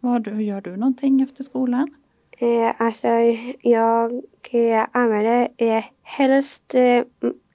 Vad 0.00 0.22
du, 0.22 0.30
hur 0.30 0.42
gör 0.42 0.60
du 0.60 0.76
någonting 0.76 1.22
efter 1.22 1.44
skolan? 1.44 1.94
Eh, 2.38 2.74
alltså 2.78 3.08
jag 3.62 4.12
eh, 4.50 4.86
använder 4.92 5.48
eh, 5.56 5.84
helst 6.02 6.74
eh, 6.74 7.04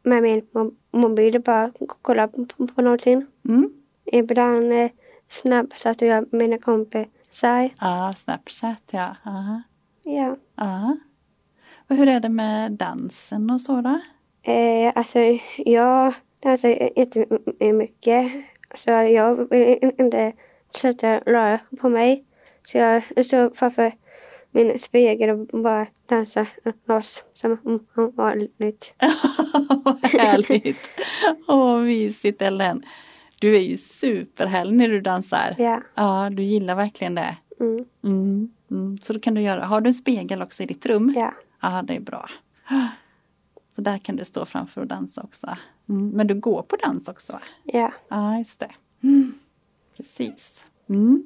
med 0.04 0.24
min 0.24 0.42
mo- 0.42 0.76
mobil 0.92 1.42
bara 1.42 1.72
kolla 2.02 2.28
på, 2.28 2.46
på, 2.46 2.68
på 2.68 2.82
någonting. 2.82 3.26
Mm. 3.46 3.74
Ibland 4.06 4.72
eh, 4.74 4.92
snabbchattar 5.28 6.06
jag 6.06 6.34
mina 6.34 6.58
kompisar. 6.58 7.70
Ja, 7.80 8.14
Snapchat 8.18 8.82
ja. 8.92 9.16
Ja. 9.24 9.62
Ja. 10.04 10.36
ja. 10.56 10.98
Och 11.90 11.96
hur 11.96 12.08
är 12.08 12.20
det 12.20 12.30
med 12.30 12.72
dansen 12.72 13.50
och 13.50 13.62
så 13.62 13.82
då? 13.82 14.00
Eh, 14.44 14.92
alltså 14.96 15.20
jag 15.58 16.14
dansar 16.40 16.70
jättemycket. 17.00 18.32
Så 18.76 18.90
jag 18.90 19.50
vill 19.50 19.92
inte 19.98 20.34
sluta 20.74 21.20
röra 21.20 21.60
på 21.80 21.90
mig. 21.90 22.26
Så 22.68 22.78
jag 22.78 23.26
står 23.26 23.56
framför 23.56 23.92
min 24.52 24.80
spegel 24.80 25.30
och 25.30 25.62
bara 25.62 25.88
dansar 26.06 26.48
loss 26.88 27.24
som 27.34 27.60
vanligt. 28.16 28.96
Vad 29.84 30.06
härligt! 30.22 30.90
Åh, 31.48 31.58
vad 31.58 31.84
mysigt 31.84 32.42
Ellen! 32.42 32.84
Du 33.40 33.56
är 33.56 33.60
ju 33.60 33.78
superhärlig 33.78 34.74
när 34.74 34.88
du 34.88 35.02
dansar. 35.02 35.56
Ja. 35.58 35.82
Ja, 35.96 36.30
du 36.32 36.44
gillar 36.44 36.76
verkligen 36.76 37.16
det. 37.16 37.38
Mm. 37.60 37.86
Mm, 38.04 38.52
mm. 38.72 38.98
Så 38.98 39.14
då 39.14 39.20
kan 39.20 39.34
du 39.34 39.42
göra, 39.42 39.66
har 39.66 39.82
du 39.82 39.88
en 39.88 39.94
spegel 39.94 40.42
också 40.42 40.64
i 40.64 40.66
ditt 40.66 40.86
rum? 40.86 41.14
Ja. 41.16 41.34
Ja, 41.62 41.84
det 41.88 41.96
är 41.96 42.00
bra. 42.00 42.30
Så 43.82 43.86
där 43.86 43.98
kan 43.98 44.16
du 44.16 44.26
stå 44.26 44.46
framför 44.46 44.82
och 44.82 44.88
dansa 44.88 45.22
också. 45.24 45.58
Mm. 45.90 46.10
Men 46.10 46.28
du 46.28 46.36
går 46.36 46.62
på 46.62 46.76
dans 46.76 47.08
också? 47.08 47.40
Ja. 47.64 47.94
Ja, 48.08 48.38
just 48.38 48.60
det. 48.60 48.72
Mm. 49.04 49.34
Precis. 49.98 50.64
Mm. 50.90 51.24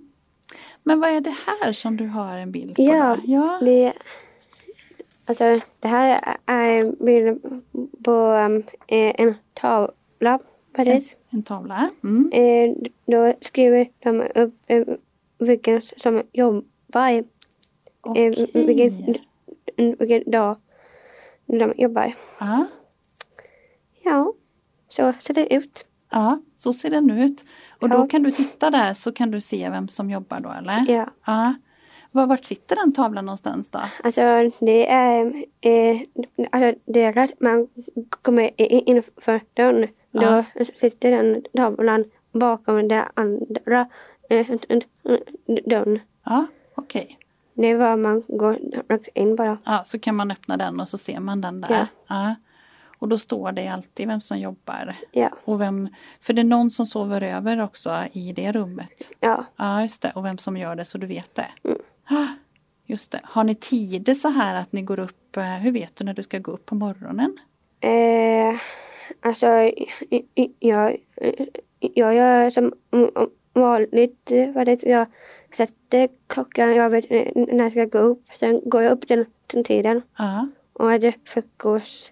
Men 0.84 1.00
vad 1.00 1.10
är 1.10 1.22
det 1.22 1.36
här 1.48 1.74
som 1.74 1.98
du 1.98 2.08
har 2.08 2.38
en 2.38 2.52
bild 2.52 2.76
på? 2.76 2.82
Ja, 2.82 3.18
ja. 3.26 3.60
Det, 3.62 3.94
alltså, 5.26 5.60
det 5.80 5.88
här 5.88 6.38
är 6.46 6.70
en 6.70 6.96
bild 7.00 7.42
på 8.04 8.12
um, 8.12 8.64
eh, 8.88 9.16
en 9.18 9.36
tavla. 9.54 10.40
Precis. 10.76 11.16
En 11.30 11.44
tavla. 11.44 11.90
Mm. 12.04 12.32
Eh, 12.34 12.90
då 13.06 13.34
skriver 13.42 13.90
de 14.00 14.22
upp 14.36 14.56
eh, 14.68 14.84
vilken 15.38 15.82
som 15.98 16.24
jobbar. 16.32 17.10
Eh, 17.10 17.24
Okej. 18.02 18.50
vilken, 18.54 19.16
vilken 19.76 20.32
dag 20.32 20.58
de 21.46 21.74
jobbar. 21.78 22.14
Ja. 22.40 22.66
Ja, 24.04 24.34
så 24.88 25.14
ser 25.22 25.34
det 25.34 25.54
ut. 25.54 25.86
ja, 26.12 26.40
så 26.56 26.74
ser 26.74 26.90
den 26.90 27.10
ut. 27.12 27.46
Och 27.82 27.90
då 27.90 27.96
Ja. 27.96 28.08
kan 28.08 28.24
du 28.24 28.32
titta 28.32 28.72
där 28.72 28.94
så 28.94 29.12
kan 29.12 29.32
du 29.32 29.42
se 29.42 29.70
vem 29.70 29.88
som 29.88 30.10
jobbar 30.10 30.40
då 30.40 30.50
eller? 30.50 30.86
Ja. 30.92 31.06
ja. 31.26 31.54
Var, 32.12 32.28
vart 32.28 32.46
sitter 32.46 32.76
den 32.76 32.94
tavlan 32.94 33.26
någonstans 33.26 33.68
då? 33.70 33.80
Alltså 34.04 34.22
det 34.60 34.90
är, 34.92 35.46
eh, 35.62 36.02
alltså 36.52 37.20
att 37.20 37.40
man 37.40 37.68
kommer 38.22 38.62
in- 38.62 38.84
inför 38.96 39.42
dörren. 39.54 39.90
Då 40.12 40.44
sitter 40.80 41.12
den 41.12 41.44
tavlan 41.54 42.06
bakom 42.32 42.88
den 42.88 43.06
andra 43.14 43.88
eh, 44.30 44.48
dörren. 45.66 46.00
Ja, 46.26 46.46
okej. 46.76 47.18
Det 47.20 47.25
är 47.64 47.76
var 47.76 47.98
man 47.98 48.24
går 48.28 48.60
rakt 48.90 49.08
in 49.14 49.36
bara. 49.36 49.58
Ja, 49.66 49.84
så 49.86 50.00
kan 50.00 50.16
man 50.16 50.32
öppna 50.32 50.58
den 50.58 50.80
och 50.80 50.90
så 50.90 50.98
ser 50.98 51.20
man 51.20 51.42
den 51.42 51.62
där. 51.62 51.70
Ja. 51.72 51.88
Ja. 52.08 52.36
Och 52.98 53.08
då 53.10 53.18
står 53.18 53.52
det 53.52 53.68
alltid 53.68 54.08
vem 54.08 54.22
som 54.22 54.40
jobbar. 54.40 54.96
Ja. 55.12 55.30
Och 55.46 55.62
vem, 55.62 55.90
för 56.22 56.34
det 56.34 56.42
är 56.42 56.44
någon 56.44 56.72
som 56.72 56.86
sover 56.86 57.22
över 57.24 57.62
också 57.64 58.04
i 58.14 58.34
det 58.34 58.52
rummet. 58.52 59.10
Ja. 59.20 59.46
Ja, 59.56 59.82
just 59.82 60.02
det. 60.02 60.12
Och 60.16 60.26
vem 60.26 60.38
som 60.38 60.58
gör 60.58 60.76
det 60.76 60.86
så 60.86 60.98
du 60.98 61.08
vet 61.08 61.36
det. 61.36 61.48
Mm. 61.64 62.28
Just 62.88 63.12
det. 63.12 63.20
Har 63.24 63.44
ni 63.44 63.56
tider 63.56 64.14
så 64.16 64.30
här 64.30 64.56
att 64.56 64.72
ni 64.72 64.82
går 64.82 65.00
upp, 65.00 65.38
eh, 65.38 65.44
hur 65.44 65.72
vet 65.72 65.98
du 65.98 66.04
när 66.06 66.14
du 66.14 66.24
ska 66.24 66.40
gå 66.40 66.52
upp 66.52 66.66
på 66.66 66.76
morgonen? 66.76 67.38
Eh, 67.80 68.60
alltså, 69.22 69.48
i- 70.10 70.54
jag, 70.60 70.98
jag 71.80 72.16
gör 72.16 72.50
som 72.50 72.74
vanligt. 73.54 74.32
Vad 74.56 74.66
det, 74.66 74.84
jag 74.84 75.08
sätter 75.58 76.10
klockan, 76.28 76.76
jag 76.76 76.90
vet 76.90 77.06
eh, 77.10 77.32
när 77.36 77.64
jag 77.64 77.72
ska 77.72 77.86
gå 77.86 77.98
upp. 77.98 78.24
Sen 78.40 78.60
går 78.66 78.82
jag 78.84 78.92
upp 78.92 79.08
den, 79.08 79.26
den 79.48 79.64
tiden 79.64 80.02
Ja. 80.18 80.48
och 80.74 80.94
äter 80.94 81.14
frukost. 81.26 82.12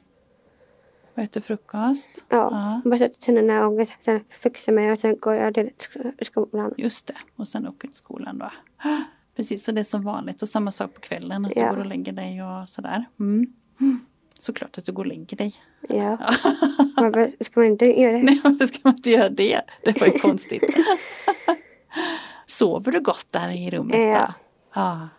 Och 1.16 1.20
äter 1.24 1.42
frukost? 1.42 2.24
Ja, 2.30 2.38
Ja. 2.52 2.82
bara 2.90 2.98
sätter 3.00 3.20
tänderna 3.22 3.68
och 3.68 3.88
sen 4.02 4.20
fixar 4.30 4.74
mig 4.74 4.92
och 4.92 5.00
sen 5.00 5.18
går 5.20 5.34
jag 5.36 5.54
till 5.54 5.70
sk- 5.78 6.24
skolan. 6.24 6.74
Just 6.78 7.08
det. 7.08 7.16
Och 7.36 7.48
sen 7.48 7.68
åker 7.68 7.88
till 7.88 7.98
skolan 7.98 8.38
då. 8.38 8.52
Precis, 9.36 9.64
så 9.64 9.72
det 9.72 9.80
är 9.80 9.84
som 9.84 10.04
vanligt. 10.04 10.42
Och 10.42 10.50
samma 10.50 10.72
sak 10.72 10.94
på 10.94 11.00
kvällen, 11.02 11.46
att 11.46 11.52
Ja. 11.56 11.64
du 11.64 11.70
går 11.76 11.80
och 11.80 11.86
lägger 11.86 12.12
dig 12.14 12.44
och 12.44 12.70
sådär. 12.70 13.06
Mm. 13.20 13.46
Såklart 14.40 14.78
att 14.78 14.86
du 14.86 14.92
går 14.92 15.04
och 15.04 15.08
lägger 15.08 15.38
dig. 15.38 15.54
Ja. 15.90 16.18
Varför 16.98 17.44
ska 17.44 17.60
man 17.60 17.70
inte 17.70 17.86
göra 18.02 18.12
det? 18.18 18.24
Nej, 18.24 18.42
varför 18.44 18.68
ska 18.68 18.80
man 18.84 18.96
inte 18.96 19.10
göra 19.12 19.30
det? 19.30 19.62
Det 19.84 20.00
var 20.02 20.08
ju 20.08 20.20
konstigt. 20.20 20.64
Sover 22.58 22.92
du 22.92 23.00
gott 23.00 23.28
där 23.32 23.50
i 23.50 23.70
rummet? 23.70 24.00
Ja. 24.00 24.22
Då? 24.28 24.34
Ja. 24.74 25.10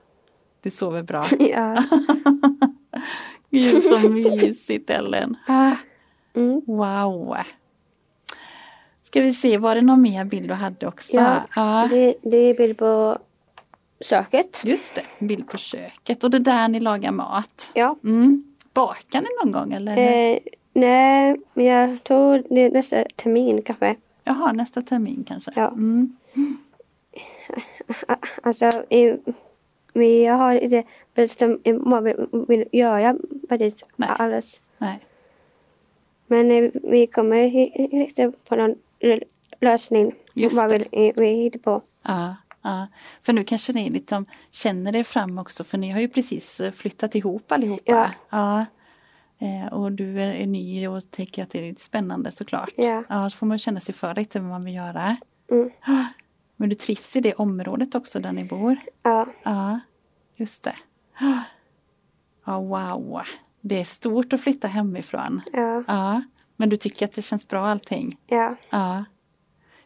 Du 0.62 0.71
sover 0.71 1.03
bra. 1.03 1.25
Ja. 1.38 1.76
Gud 3.50 3.83
så 3.83 4.09
mysigt 4.09 4.91
Ellen. 4.91 5.37
Ah, 5.47 5.73
Mm. 6.37 6.61
wow. 6.67 7.37
Ska 9.03 9.21
vi 9.21 9.35
se, 9.35 9.59
var 9.59 9.75
det 9.75 9.81
någon 9.83 10.03
mer 10.03 10.25
bild 10.25 10.49
du 10.49 10.55
hade 10.55 10.87
också? 10.87 11.17
Ja, 11.17 11.43
Ja. 11.57 11.88
det, 11.91 12.14
det 12.23 12.37
är 12.37 12.55
bild 12.55 12.79
på 12.79 13.19
köket. 14.00 14.62
Just 14.64 14.95
det, 14.95 15.05
bild 15.26 15.49
på 15.49 15.57
köket. 15.59 16.25
Och 16.25 16.31
det 16.31 16.37
är 16.37 16.41
där 16.41 16.69
ni 16.69 16.81
lagar 16.81 17.12
mat. 17.12 17.71
Ja. 17.75 17.97
Mm. 18.05 18.45
Bakar 18.73 19.21
ni 19.21 19.29
någon 19.43 19.53
gång 19.53 19.73
eller? 19.73 19.97
Eh, 20.33 20.38
nej, 20.73 21.37
men 21.55 21.64
jag 21.64 22.05
tror 22.05 22.43
det 22.50 22.61
är 22.61 22.71
nästa 22.71 23.05
termin 23.17 23.62
kanske. 23.62 23.97
Jaha, 24.25 24.53
nästa 24.53 24.83
termin 24.83 25.25
kanske? 25.29 25.53
Ja. 25.57 25.69
Mm. 25.69 26.17
Alltså, 28.43 28.85
jag 30.00 30.35
har 30.35 30.55
inte 30.55 30.85
bestämt 31.14 31.61
vad 31.64 32.05
vi 32.05 32.14
vill 32.49 32.64
göra 32.73 33.17
faktiskt 33.49 33.88
Nej. 33.97 34.09
alls. 34.19 34.61
Nej. 34.79 34.99
Men 36.26 36.50
eh, 36.50 36.71
vi 36.83 37.07
kommer 37.07 37.45
hi- 37.47 37.91
hitta 37.91 38.33
på 38.49 38.57
någon 38.57 38.75
lösning. 39.61 40.14
Just 40.35 40.57
vad 40.57 40.71
vill 40.73 40.87
eh, 40.93 41.12
vi 41.17 41.26
hittar 41.26 41.59
på. 41.59 41.83
Ja, 42.03 42.37
ja. 42.62 42.87
För 43.23 43.33
nu 43.33 43.45
kanske 43.45 43.73
ni 43.73 43.91
liksom 43.91 44.26
känner 44.50 44.97
er 44.97 45.03
fram 45.03 45.38
också 45.38 45.64
för 45.64 45.79
ni 45.79 45.91
har 45.91 46.00
ju 46.00 46.09
precis 46.09 46.61
eh, 46.61 46.73
flyttat 46.73 47.14
ihop 47.14 47.53
allihopa. 47.53 47.83
Ja. 47.85 48.11
ja. 48.31 48.67
Eh, 49.38 49.73
och 49.73 49.93
du 49.93 50.21
är, 50.21 50.33
är 50.35 50.47
ny 50.47 50.88
och 50.88 51.11
tycker 51.11 51.43
att 51.43 51.50
det 51.50 51.59
är 51.59 51.62
lite 51.62 51.83
spännande 51.83 52.33
såklart. 52.33 52.71
Ja. 52.76 53.05
ja 53.09 53.25
då 53.25 53.31
får 53.31 53.47
man 53.47 53.59
känna 53.59 53.81
sig 53.81 53.95
för 53.95 54.14
lite 54.14 54.41
vad 54.41 54.49
man 54.49 54.64
vill 54.64 54.75
göra. 54.75 55.17
Mm. 55.50 55.71
Men 56.56 56.68
du 56.68 56.75
trivs 56.75 57.16
i 57.16 57.20
det 57.20 57.34
området 57.34 57.94
också 57.94 58.20
där 58.20 58.32
ni 58.32 58.44
bor? 58.44 58.76
Ja, 59.02 59.26
Ja, 59.42 59.80
just 60.37 60.62
det. 60.62 60.75
Ja, 62.46 62.61
wow. 62.61 63.23
Det 63.61 63.80
är 63.80 63.84
stort 63.84 64.32
att 64.32 64.40
flytta 64.40 64.68
hemifrån. 64.68 65.40
ja, 65.52 65.84
Ja, 65.87 66.23
men 66.56 66.68
du 66.68 66.76
tycker 66.76 67.06
att 67.06 67.14
det 67.14 67.23
känns 67.23 67.49
bra 67.49 67.66
allting? 67.66 68.18
ja. 68.26 68.56
Ja. 68.70 69.04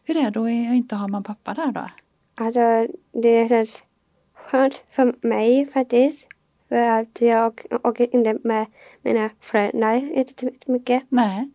Hur 0.03 0.17
är 0.17 0.23
det 0.23 0.29
då 0.29 0.43
att 0.43 0.49
inte 0.75 0.95
ha 0.95 1.07
mamma 1.07 1.17
och 1.19 1.25
pappa 1.25 1.53
där 1.53 1.71
då? 1.71 1.89
Alltså, 2.45 2.87
det 3.21 3.49
känns 3.49 3.83
skönt 4.33 4.83
för 4.91 5.27
mig 5.27 5.67
faktiskt. 5.73 6.27
För 6.69 6.75
att 6.75 7.21
jag 7.21 7.61
åker 7.83 8.15
inte 8.15 8.37
med 8.43 8.65
mina 9.01 9.29
föräldrar 9.39 9.93
jättemycket. 9.95 11.03
Nej. 11.09 11.49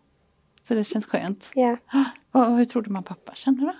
Så 0.62 0.74
det 0.74 0.84
känns 0.84 1.06
skönt. 1.06 1.50
Ja. 1.54 1.76
Och 2.32 2.40
och 2.50 2.56
hur 2.56 2.64
tror 2.64 2.82
du 2.82 2.90
man 2.90 3.02
pappa 3.02 3.34
känner 3.34 3.60
då? 3.66 3.72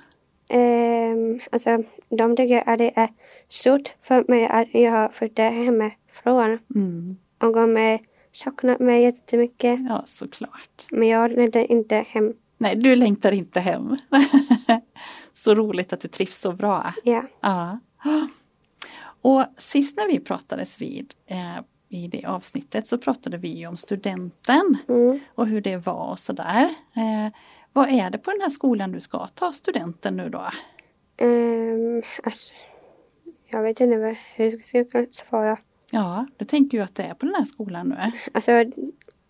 Ehm, 0.49 1.41
alltså, 1.53 1.83
de 2.09 2.37
tycker 2.37 2.69
att 2.69 2.79
det 2.79 2.99
är 2.99 3.09
stort 3.49 3.95
för 4.03 4.25
mig 4.29 4.47
att 4.47 4.69
jag 4.73 4.93
har 4.93 5.09
flyttat 5.09 5.53
hemifrån. 5.53 6.59
Mm. 6.75 7.17
Och 7.39 7.53
de 7.55 7.99
saknar 8.33 8.79
mig 8.79 9.03
jättemycket. 9.03 9.81
Ja, 9.89 10.03
såklart. 10.07 10.87
Men 10.91 11.09
jag 11.09 11.31
längtar 11.33 11.71
inte 11.73 11.97
hem. 12.09 12.35
Nej, 12.59 12.77
du 12.77 12.97
längtar 12.97 13.33
inte 13.33 13.61
hem. 13.61 13.97
så 15.35 15.55
roligt 15.55 15.93
att 15.93 16.01
du 16.01 16.09
trivs 16.09 16.41
så 16.41 16.53
bra. 16.53 16.95
Ja. 17.05 17.23
Ja. 17.41 17.79
Och 19.23 19.45
sist 19.59 19.97
när 19.97 20.07
vi 20.07 20.21
pratades 20.21 20.81
vid 20.81 21.15
eh, 21.27 21.59
i 21.89 22.09
det 22.09 22.25
avsnittet 22.25 22.89
så 22.89 22.99
pratade 22.99 23.37
vi 23.37 23.67
om 23.67 23.77
studenten 23.77 24.77
Mm. 24.89 25.21
och 25.35 25.47
hur 25.47 25.61
det 25.61 25.77
var 25.77 26.11
och 26.11 26.19
sådär. 26.19 26.63
Eh, 26.97 27.33
vad 27.75 27.89
är 27.89 28.11
det 28.11 28.19
på 28.19 28.31
den 28.31 28.41
här 28.41 28.51
skolan 28.51 28.93
du 28.93 29.01
ska 29.01 29.27
ta 29.27 29.53
studenten 29.53 30.17
nu 30.17 30.29
då? 30.29 30.51
Ehm, 31.17 32.03
alltså, 32.23 32.53
jag 33.47 33.63
vet 33.63 33.81
inte 33.81 34.17
hur 34.35 34.61
jag 34.73 34.87
ska 34.87 35.07
svara. 35.13 35.57
Ja, 35.91 36.27
du 36.37 36.45
tänker 36.45 36.79
ju 36.79 36.85
att 36.85 36.95
det 36.95 37.03
är 37.03 37.15
på 37.15 37.27
den 37.27 37.35
här 37.35 37.45
skolan 37.45 37.89
nu. 37.89 38.13
Alltså, 38.35 38.53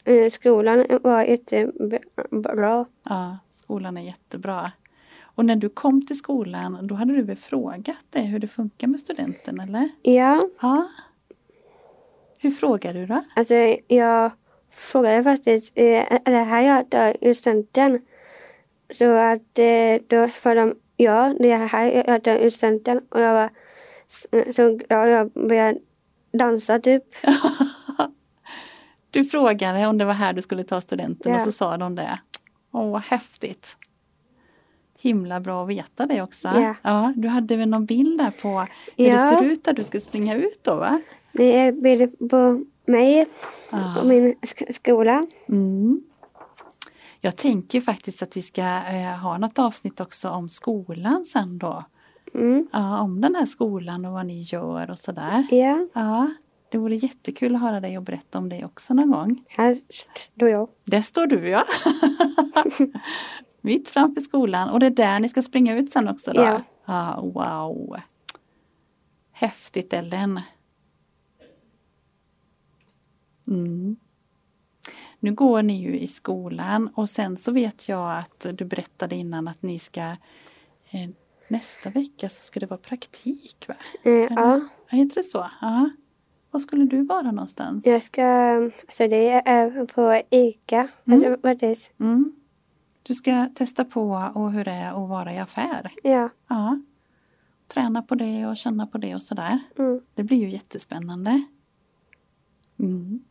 eh, 0.04 0.30
skolan 0.32 0.86
var 1.02 1.22
jättebra. 1.22 2.86
Ja, 3.02 3.38
skolan 3.54 3.96
är 3.96 4.02
jättebra. 4.02 4.72
Och 5.22 5.44
när 5.44 5.56
du 5.56 5.68
kom 5.68 6.06
till 6.06 6.18
skolan, 6.18 6.86
då 6.86 6.94
hade 6.94 7.12
du 7.16 7.22
väl 7.22 7.36
frågat 7.36 7.96
dig 8.10 8.24
hur 8.24 8.38
det 8.38 8.48
funkar 8.48 8.86
med 8.86 9.00
studenten, 9.00 9.60
eller? 9.60 9.88
Ja, 10.02 10.40
Ja. 10.60 10.88
Hur 12.38 12.50
frågar 12.50 12.94
du 12.94 13.06
då? 13.06 13.24
alltså 13.36 13.54
jag 13.88 14.30
frågade 14.70 15.22
faktiskt, 15.24 15.72
eh, 15.74 16.12
är 16.24 16.30
det 16.30 16.44
här 16.44 16.62
jag 16.62 16.90
tar 16.90 17.34
studenten? 17.34 18.00
Så 18.90 19.10
att 19.14 19.58
eh, 19.58 20.02
då 20.06 20.28
sa 20.42 20.54
de, 20.54 20.74
ja 20.96 21.34
det 21.38 21.50
är 21.50 21.66
här 21.66 22.20
jag 22.24 22.40
ur 22.42 22.50
studenten. 22.50 23.00
Och 23.08 23.20
jag 23.20 23.32
var 23.34 23.50
så 24.52 24.74
glad, 24.76 25.10
jag 25.10 25.30
började 25.32 25.78
dansa 26.32 26.78
typ. 26.80 27.02
Du 29.10 29.24
frågade 29.24 29.86
om 29.86 29.98
det 29.98 30.04
var 30.04 30.12
här 30.12 30.32
du 30.32 30.42
skulle 30.42 30.64
ta 30.64 30.80
studenten 30.80 31.32
Ja. 31.32 31.38
och 31.38 31.44
så 31.44 31.52
sa 31.52 31.76
de 31.76 31.94
det. 31.94 32.18
Åh, 32.72 32.90
vad 32.90 33.02
häftigt. 33.02 33.76
Himla 34.98 35.40
bra 35.40 35.62
att 35.62 35.68
veta 35.68 36.06
det 36.06 36.22
också. 36.22 36.48
Ja. 36.48 36.74
ja 36.82 37.12
du 37.16 37.28
hade 37.28 37.56
väl 37.56 37.68
någon 37.68 37.86
bild 37.86 38.18
där 38.18 38.30
på 38.42 38.48
hur 38.96 39.06
Ja. 39.08 39.12
det 39.12 39.18
ser 39.38 39.44
ut 39.44 39.64
där 39.64 39.72
du 39.72 39.84
ska 39.84 40.00
springa 40.00 40.34
ut 40.36 40.58
då 40.64 40.76
va? 40.76 41.00
Det 41.32 41.56
är 41.58 41.72
bild 41.72 42.30
på 42.30 42.64
mig 42.86 43.26
och 44.00 44.06
min 44.06 44.34
sk- 44.34 44.72
skola. 44.72 45.26
Mm. 45.48 46.02
Jag 47.24 47.36
tänker 47.36 47.80
faktiskt 47.80 48.22
att 48.22 48.36
vi 48.36 48.42
ska 48.42 48.62
eh, 48.62 49.18
ha 49.18 49.38
något 49.38 49.58
avsnitt 49.58 50.00
också 50.00 50.30
om 50.30 50.48
skolan 50.48 51.26
sen 51.26 51.58
då. 51.58 51.84
Mm. 52.34 52.68
Ja, 52.72 53.00
om 53.00 53.20
den 53.20 53.34
här 53.34 53.46
skolan 53.46 54.04
och 54.04 54.12
vad 54.12 54.26
ni 54.26 54.42
gör 54.42 54.90
och 54.90 54.98
sådär. 54.98 55.46
Ja, 55.50 55.88
Ja, 55.94 56.30
det 56.68 56.78
vore 56.78 56.96
jättekul 56.96 57.54
att 57.54 57.60
höra 57.60 57.80
dig 57.80 57.98
och 57.98 58.02
berätta 58.02 58.38
om 58.38 58.48
det 58.48 58.64
också 58.64 58.94
någon 58.94 59.10
gång. 59.10 59.44
här 59.48 59.80
står 60.34 60.48
jag. 60.48 60.68
Där 60.84 61.02
står 61.02 61.26
du 61.26 61.48
ja. 61.48 61.64
Mitt 63.60 63.88
framför 63.88 64.20
skolan 64.20 64.70
och 64.70 64.80
det 64.80 64.86
är 64.86 64.90
där 64.90 65.20
ni 65.20 65.28
ska 65.28 65.42
springa 65.42 65.76
ut 65.76 65.92
sen 65.92 66.08
också 66.08 66.32
då? 66.32 66.42
Ja. 66.42 66.62
ja 66.86 67.20
wow. 67.20 67.96
Häftigt 69.32 69.92
Ellen. 69.92 70.40
Mm. 73.46 73.96
Nu 75.24 75.34
går 75.34 75.62
ni 75.62 75.82
ju 75.82 75.98
i 75.98 76.06
skolan 76.06 76.88
och 76.94 77.08
sen 77.08 77.36
så 77.36 77.52
vet 77.52 77.88
jag 77.88 78.18
att 78.18 78.46
du 78.52 78.64
berättade 78.64 79.14
innan 79.16 79.48
att 79.48 79.62
ni 79.62 79.78
ska 79.78 80.00
eh, 80.90 81.10
nästa 81.48 81.90
vecka 81.90 82.28
så 82.28 82.44
ska 82.44 82.60
det 82.60 82.66
vara 82.66 82.80
praktik 82.80 83.64
va? 83.68 83.74
Eh, 84.02 84.12
ja, 84.12 84.60
Heter 84.88 85.14
det 85.14 85.24
så? 85.24 85.50
Ja. 85.60 85.90
Var 86.50 86.60
skulle 86.60 86.84
du 86.84 87.02
vara 87.02 87.30
någonstans? 87.32 87.86
jag 87.86 88.02
ska, 88.02 88.24
alltså 88.86 89.08
det 89.08 89.30
är 89.30 89.86
på 89.86 90.22
ICA. 90.30 90.88
Vad 91.04 91.58
det 91.58 91.66
är. 91.66 91.78
Mm. 92.00 92.32
Du 93.02 93.14
ska 93.14 93.48
testa 93.54 93.84
på 93.84 94.30
och 94.34 94.52
hur 94.52 94.64
det 94.64 94.70
är 94.70 95.04
att 95.04 95.08
vara 95.08 95.34
i 95.34 95.38
affär. 95.38 95.90
Ja, 96.02 96.28
Ja. 96.48 96.80
Träna 97.68 98.02
på 98.02 98.14
det 98.14 98.46
och 98.46 98.56
känna 98.56 98.86
på 98.86 98.98
det 98.98 99.14
och 99.14 99.22
sådär. 99.22 99.58
mm. 99.78 100.00
Det 100.14 100.22
blir 100.22 100.38
ju 100.38 100.50
jättespännande. 100.50 101.44
Mm. 102.78 103.23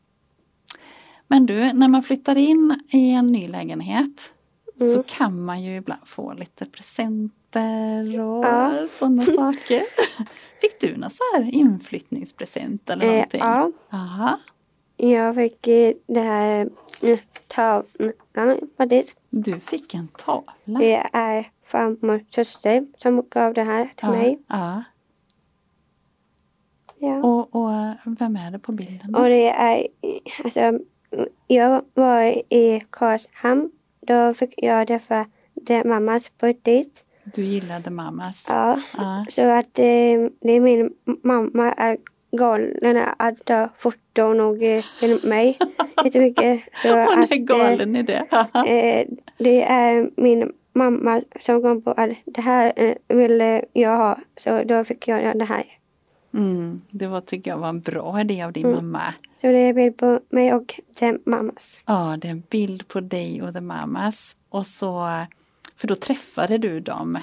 Men 1.34 1.46
du, 1.46 1.74
när 1.74 1.88
man 1.88 2.04
flyttar 2.04 2.36
in 2.38 2.80
i 2.90 3.12
en 3.14 3.28
ny 3.28 3.48
lägenhet 3.48 4.32
så 4.78 4.84
Mm. 4.86 5.04
kan 5.08 5.46
man 5.46 5.64
ju 5.64 5.76
ibland 5.76 6.08
få 6.08 6.34
lite 6.34 6.66
presenter 6.66 8.20
och 8.20 8.46
Ja. 8.46 8.88
sådana 9.00 9.22
saker. 9.26 9.82
Fick 10.62 10.80
du 10.82 10.98
någon 10.98 11.10
så 11.10 11.24
här 11.36 11.56
inflyttningspresent 11.56 12.90
eller 12.90 13.06
Eh, 13.06 13.12
någonting? 13.12 13.40
ja. 13.40 13.72
Aha. 13.90 14.40
Jag 14.98 15.36
fick 15.36 15.68
eh, 15.68 15.94
det 16.08 16.20
här 16.20 16.70
eh, 17.02 17.20
tavlan 17.48 18.58
faktiskt. 18.78 19.16
Du 19.30 19.60
fick 19.60 19.94
en 19.94 20.08
tavla. 20.08 20.54
Det 20.80 20.96
är 21.14 21.48
farmors 21.66 22.22
syster 22.30 22.86
som 22.98 23.24
gav 23.30 23.54
det 23.54 23.64
här 23.64 23.84
till 23.86 23.94
ja, 24.02 24.12
mig. 24.12 24.40
Ja. 24.48 24.84
Ja. 27.00 27.24
Och, 27.24 27.56
och 27.56 27.72
vem 28.20 28.36
är 28.36 28.52
det 28.52 28.60
på 28.60 28.72
bilden? 28.72 29.16
Och 29.16 29.24
det 29.26 29.50
är, 29.50 29.88
alltså, 30.44 30.80
jag 31.48 31.86
var 31.94 32.24
i 32.54 32.82
Karlshamn. 32.90 33.72
Då 34.02 34.34
fick 34.34 34.54
jag 34.58 34.88
det 34.88 35.00
för 35.00 35.26
det 35.54 35.84
mammas 35.84 36.38
budget. 36.38 37.04
Du 37.24 37.44
gillade 37.44 37.90
mammas? 37.90 38.46
Ja. 38.50 38.80
Ja. 38.98 39.26
Så 39.30 39.42
att 39.42 39.80
eh, 39.80 40.30
det 40.42 40.52
är 40.52 40.60
min 40.60 40.94
mamma 41.24 41.74
är 41.74 41.98
galen 42.32 43.08
att 43.18 43.46
ta 43.46 43.70
foton 43.78 44.42
och 44.42 44.64
eh, 44.64 44.84
mig 45.24 45.58
jättemycket. 46.06 46.62
Så 46.82 46.90
Hon 46.90 47.24
är 47.24 47.38
galen 47.38 47.96
i 47.96 48.04
det. 48.04 48.26
Eh, 48.68 49.08
det 49.38 49.64
är 49.64 50.10
min 50.16 50.52
mamma 50.74 51.22
som 51.42 51.62
kom 51.62 51.82
på 51.82 51.92
att 51.92 52.10
det 52.26 52.42
här 52.42 52.74
eh, 52.76 52.96
ville 53.08 53.66
jag 53.74 53.98
ha. 53.98 54.20
Så 54.38 54.64
då 54.64 54.84
fick 54.84 55.08
jag 55.08 55.40
det 55.40 55.46
här. 55.46 55.66
Mm, 56.34 56.82
det 56.92 57.08
var, 57.08 57.22
tycker 57.22 57.52
jag 57.52 57.58
var 57.58 57.70
en 57.70 57.82
bra 57.82 58.22
idé 58.22 58.44
av 58.44 58.52
din 58.54 58.66
Mm. 58.66 58.76
mamma. 58.92 59.14
Så 59.42 59.48
det 59.48 59.58
är 59.58 59.70
en 59.70 59.76
bild 59.76 59.98
på 59.98 60.20
mig 60.30 60.54
och 60.54 60.80
sen 61.00 61.20
mammas. 61.26 61.80
Ja, 61.86 62.18
det 62.22 62.28
är 62.28 62.32
en 62.32 62.44
bild 62.50 62.88
på 62.88 63.00
dig 63.00 63.42
och 63.42 63.54
the 63.54 63.62
mamas. 63.62 64.36
Och 64.50 64.68
så, 64.68 65.10
för 65.76 65.88
då 65.88 65.96
träffade 65.96 66.58
du 66.58 66.80
dem 66.80 67.18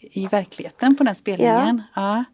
i 0.00 0.26
verkligheten 0.26 0.96
på 0.96 1.04
den 1.04 1.14
spelningen. 1.14 1.82
Ja. 1.94 2.24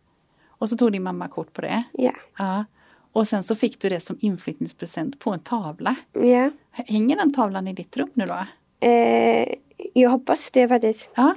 Och 0.48 0.68
så 0.68 0.76
tog 0.76 0.92
din 0.92 1.02
mamma 1.02 1.28
kort 1.28 1.52
på 1.52 1.60
det. 1.60 1.82
Ja. 1.92 2.12
Ja. 2.38 2.64
Och 3.12 3.28
sen 3.28 3.42
så 3.42 3.56
fick 3.56 3.80
du 3.80 3.88
det 3.88 4.00
som 4.00 4.16
inflyttningspresent 4.20 5.18
på 5.18 5.32
en 5.32 5.40
tavla. 5.40 5.96
Ja. 6.12 6.50
Hänger 6.70 7.16
den 7.16 7.34
tavlan 7.34 7.68
i 7.68 7.72
ditt 7.72 7.96
rum 7.96 8.10
nu 8.14 8.26
då? 8.26 8.46
Eh, 8.86 9.54
jag 9.94 10.10
hoppas 10.10 10.50
det 10.52 10.68
faktiskt. 10.68 11.10
Ja, 11.16 11.34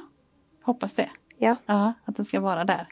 hoppas 0.63 0.93
det. 0.93 1.09
Ja. 1.37 1.55
Ja, 1.65 1.93
att 2.05 2.15
den 2.15 2.25
ska 2.25 2.39
vara 2.39 2.63
där. 2.65 2.87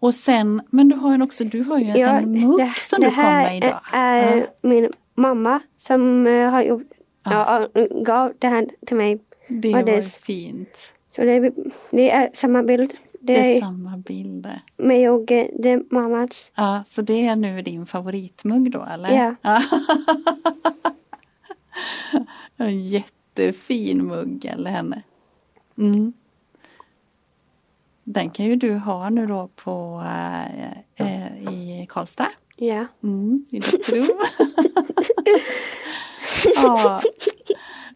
Ja. 0.00 0.06
Och 0.06 0.14
sen, 0.14 0.62
men 0.70 0.88
du 0.88 0.96
har 0.96 1.16
ju 1.16 1.22
också, 1.22 1.44
du 1.44 1.62
har 1.62 1.78
ju 1.78 1.84
en, 1.84 1.98
Ja, 2.00 2.08
en 2.08 2.30
mugg 2.40 2.58
det, 2.58 2.72
som 2.80 3.00
det 3.00 3.06
du 3.06 3.14
kom 3.14 3.24
här 3.24 3.44
med 3.44 3.56
idag. 3.56 3.80
är 3.92 4.36
Ja. 4.36 4.46
min 4.62 4.88
mamma 5.14 5.60
som 5.78 6.26
eh, 6.26 6.50
har 6.50 6.62
gjort, 6.62 6.82
Ja. 7.24 7.68
ja. 7.74 7.86
gav 8.02 8.32
det 8.38 8.48
här 8.48 8.68
till 8.86 8.96
mig. 8.96 9.20
Det 9.48 9.68
och 9.68 9.74
var 9.74 9.82
det- 9.82 10.14
fint. 10.14 10.92
Så 11.16 11.22
det, 11.22 11.50
det 11.90 12.10
är 12.10 12.30
samma 12.34 12.62
bild. 12.62 12.94
Det 13.20 13.34
Det 13.34 13.56
är 13.56 13.60
samma 13.60 13.96
bilder. 13.96 14.60
mig 14.76 15.08
och 15.10 15.32
eh, 15.32 15.46
det 15.58 15.70
är 15.70 15.82
mammas. 15.90 16.50
Ja, 16.54 16.84
så 16.90 17.02
det 17.02 17.26
är 17.26 17.36
nu 17.36 17.62
din 17.62 17.86
favoritmugg 17.86 18.70
då 18.70 18.84
eller? 18.94 19.36
Ja. 19.42 19.62
en 22.56 22.86
jättefin 22.88 24.06
mugg 24.06 24.44
eller 24.44 24.70
henne. 24.70 25.02
Mm. 25.78 26.12
Den 28.08 28.30
kan 28.30 28.46
ju 28.46 28.56
du 28.56 28.74
ha 28.74 29.10
nu 29.10 29.26
då 29.26 29.48
på 29.56 30.02
äh, 30.06 30.70
äh, 31.06 31.52
i 31.82 31.86
Karlstad. 31.88 32.28
Ja. 32.56 32.86
Mm, 33.02 33.44
I 33.50 33.58
ditt 33.58 33.88
rum. 33.92 34.06
ja, 36.54 37.00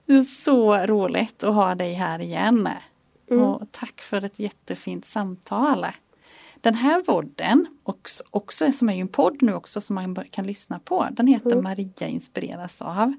det 0.06 0.14
är 0.14 0.22
så 0.22 0.76
roligt 0.76 1.44
att 1.44 1.54
ha 1.54 1.74
dig 1.74 1.92
här 1.94 2.20
igen. 2.20 2.68
Mm. 3.30 3.42
Och 3.44 3.62
tack 3.72 4.00
för 4.00 4.24
ett 4.24 4.38
jättefint 4.38 5.04
samtal. 5.04 5.86
Den 6.60 6.74
här 6.74 7.02
vodden, 7.06 7.66
också, 7.82 8.24
också, 8.30 8.72
som 8.72 8.88
är 8.88 8.94
ju 8.94 9.00
en 9.00 9.08
podd 9.08 9.42
nu 9.42 9.54
också 9.54 9.80
som 9.80 9.94
man 9.94 10.24
kan 10.30 10.46
lyssna 10.46 10.78
på, 10.78 11.08
den 11.12 11.26
heter 11.26 11.50
Mm. 11.52 11.62
Maria 11.64 12.08
inspireras 12.08 12.82
av. 12.82 13.12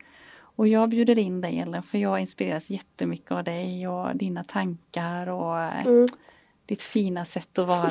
Och 0.56 0.67
jag 0.67 0.89
bjuder 0.89 1.19
in 1.19 1.41
dig 1.41 1.60
Ellen 1.60 1.84
för 1.84 1.97
jag 1.97 2.19
inspireras 2.19 2.69
jättemycket 2.69 3.32
av 3.32 3.43
dig 3.43 3.88
och 3.88 4.15
dina 4.15 4.43
tankar 4.43 5.27
och 5.27 5.60
eh, 5.60 5.88
Mm. 5.88 6.08
Ditt 6.71 6.81
fina 6.81 7.25
sätt 7.25 7.60
att 7.60 7.67
vara. 7.67 7.89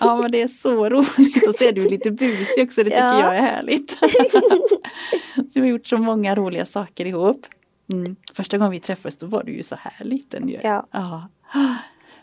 Ja 0.00 0.16
men 0.16 0.30
det 0.30 0.42
är 0.42 0.48
så 0.48 0.88
roligt 0.88 1.48
och 1.48 1.54
så 1.54 1.64
är 1.64 1.72
du 1.72 1.88
lite 1.88 2.10
busig 2.10 2.64
också, 2.64 2.80
det 2.80 2.84
tycker 2.84 2.98
Ja. 2.98 3.24
jag 3.24 3.36
är 3.36 3.42
härligt. 3.42 3.90
så 5.34 5.54
vi 5.54 5.60
har 5.60 5.66
gjort 5.66 5.86
så 5.86 5.96
många 5.96 6.34
roliga 6.34 6.66
saker 6.66 7.06
ihop. 7.06 7.46
Mm. 7.92 8.16
Första 8.34 8.58
gången 8.58 8.70
vi 8.70 8.80
träffades 8.80 9.16
då 9.16 9.26
var 9.26 9.42
du 9.42 9.52
ju 9.52 9.62
så 9.62 9.76
här 9.80 10.04
liten 10.04 10.48
ju. 10.48 10.60
Ja. 10.62 10.86
ja. 10.90 11.28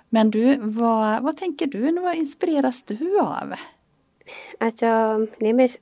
Men 0.10 0.32
du, 0.32 0.58
vad, 0.60 1.24
vad 1.24 1.38
tänker 1.38 1.68
du? 1.68 2.00
Vad 2.00 2.16
inspireras 2.16 2.84
du 2.84 3.20
av? 3.20 3.54
Alltså 4.60 4.86
det 5.40 5.50
är 5.50 5.54
mest 5.54 5.78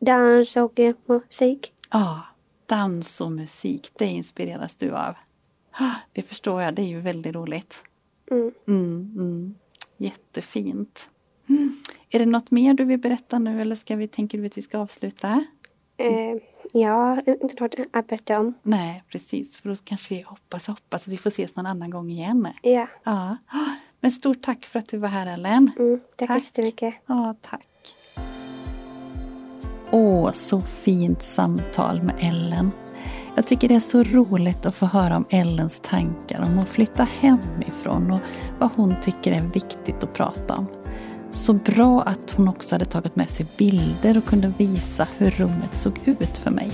dans 0.00 0.56
och 0.56 0.80
eh, 0.80 0.94
musik. 1.06 1.72
Ja, 1.90 2.22
dans 2.66 3.20
och 3.20 3.32
musik, 3.32 3.90
det 3.98 4.06
inspireras 4.06 4.74
du 4.76 4.90
av. 4.96 5.14
Det 6.12 6.22
förstår 6.22 6.62
jag, 6.62 6.74
det 6.74 6.82
är 6.82 6.86
ju 6.86 7.00
väldigt 7.00 7.34
roligt. 7.34 7.82
Mm. 8.30 8.52
Mm, 8.68 9.12
mm. 9.16 9.54
Jättefint. 9.96 11.10
Mm. 11.48 11.82
Är 12.10 12.18
det 12.18 12.26
något 12.26 12.50
mer 12.50 12.74
du 12.74 12.84
vill 12.84 12.98
berätta 12.98 13.38
nu 13.38 13.60
eller 13.60 13.76
ska 13.76 13.96
vi, 13.96 14.08
tänker 14.08 14.38
du 14.38 14.46
att 14.46 14.58
vi 14.58 14.62
ska 14.62 14.78
avsluta? 14.78 15.44
Eh, 15.96 16.36
ja, 16.72 17.20
inte 17.26 17.60
något 17.60 17.74
att 17.92 18.06
berätta 18.06 18.40
om. 18.40 18.54
Nej, 18.62 19.02
precis, 19.08 19.56
för 19.56 19.68
då 19.68 19.76
kanske 19.84 20.14
vi 20.14 20.20
hoppas, 20.20 20.66
hoppas 20.66 21.02
att 21.02 21.08
vi 21.08 21.16
får 21.16 21.30
ses 21.30 21.56
någon 21.56 21.66
annan 21.66 21.90
gång 21.90 22.10
igen. 22.10 22.48
Ja. 22.62 22.86
Ja. 23.04 23.36
Men 24.00 24.10
stort 24.10 24.42
tack 24.42 24.66
för 24.66 24.78
att 24.78 24.88
du 24.88 24.98
var 24.98 25.08
här 25.08 25.34
Ellen. 25.34 25.70
Mm, 25.78 26.00
tack, 26.16 26.28
Tack. 26.28 26.44
jättemycket. 26.44 26.94
Ja, 27.06 27.34
tack. 27.42 27.66
Åh, 29.90 30.32
så 30.32 30.60
fint 30.60 31.22
samtal 31.22 32.02
med 32.02 32.14
Ellen. 32.20 32.70
Jag 33.36 33.46
tycker 33.46 33.68
det 33.68 33.74
är 33.74 33.80
så 33.80 34.02
roligt 34.02 34.66
att 34.66 34.74
få 34.74 34.86
höra 34.86 35.16
om 35.16 35.24
Ellens 35.30 35.80
tankar 35.82 36.42
om 36.42 36.58
att 36.58 36.68
flytta 36.68 37.08
hemifrån 37.20 38.10
och 38.10 38.20
vad 38.58 38.70
hon 38.76 38.94
tycker 39.02 39.32
är 39.32 39.42
viktigt 39.42 40.04
att 40.04 40.14
prata 40.14 40.54
om. 40.54 40.66
Så 41.32 41.52
bra 41.52 42.02
att 42.02 42.30
hon 42.30 42.48
också 42.48 42.74
hade 42.74 42.84
tagit 42.84 43.16
med 43.16 43.30
sig 43.30 43.46
bilder 43.56 44.18
och 44.18 44.24
kunde 44.24 44.52
visa 44.58 45.08
hur 45.18 45.30
rummet 45.30 45.76
såg 45.76 46.00
ut 46.04 46.36
för 46.36 46.50
mig. 46.50 46.70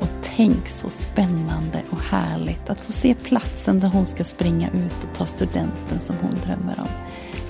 Och 0.00 0.08
tänk 0.22 0.68
så 0.68 0.90
spännande 0.90 1.82
och 1.90 2.00
härligt 2.00 2.70
att 2.70 2.80
få 2.80 2.92
se 2.92 3.14
platsen 3.14 3.80
där 3.80 3.88
hon 3.88 4.06
ska 4.06 4.24
springa 4.24 4.68
ut 4.68 5.04
och 5.04 5.14
ta 5.14 5.26
studenten 5.26 6.00
som 6.00 6.16
hon 6.20 6.34
drömmer 6.44 6.80
om. 6.80 6.88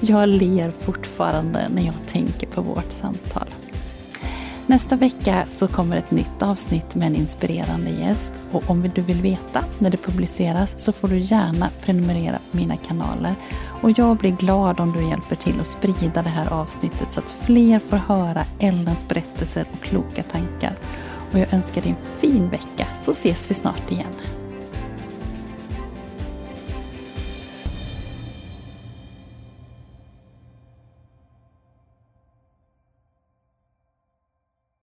Jag 0.00 0.28
ler 0.28 0.70
fortfarande 0.70 1.68
när 1.74 1.82
jag 1.82 1.94
tänker 2.06 2.46
på 2.46 2.62
vårt 2.62 2.92
samtal. 2.92 3.48
Nästa 4.68 4.96
vecka 4.96 5.46
så 5.56 5.68
kommer 5.68 5.96
ett 5.96 6.10
nytt 6.10 6.42
avsnitt 6.42 6.94
med 6.94 7.06
en 7.06 7.16
inspirerande 7.16 7.90
gäst. 7.90 8.32
Och 8.52 8.70
om 8.70 8.90
du 8.94 9.02
vill 9.02 9.20
veta 9.20 9.64
när 9.78 9.90
det 9.90 9.96
publiceras 9.96 10.84
så 10.84 10.92
får 10.92 11.08
du 11.08 11.18
gärna 11.18 11.70
prenumerera 11.80 12.38
på 12.50 12.56
mina 12.56 12.76
kanaler. 12.76 13.34
Och 13.82 13.98
jag 13.98 14.16
blir 14.16 14.30
glad 14.30 14.80
om 14.80 14.92
du 14.92 15.08
hjälper 15.08 15.36
till 15.36 15.60
att 15.60 15.66
sprida 15.66 16.22
det 16.22 16.28
här 16.28 16.52
avsnittet 16.52 17.12
så 17.12 17.20
att 17.20 17.30
fler 17.30 17.78
får 17.78 17.96
höra 17.96 18.44
Ellens 18.58 19.08
berättelser 19.08 19.66
och 19.72 19.82
kloka 19.82 20.22
tankar. 20.22 20.72
Och 21.32 21.38
jag 21.38 21.52
önskar 21.52 21.82
dig 21.82 21.90
en 21.90 22.20
fin 22.20 22.48
vecka 22.48 22.86
så 23.04 23.10
ses 23.10 23.50
vi 23.50 23.54
snart 23.54 23.90
igen. 23.90 24.14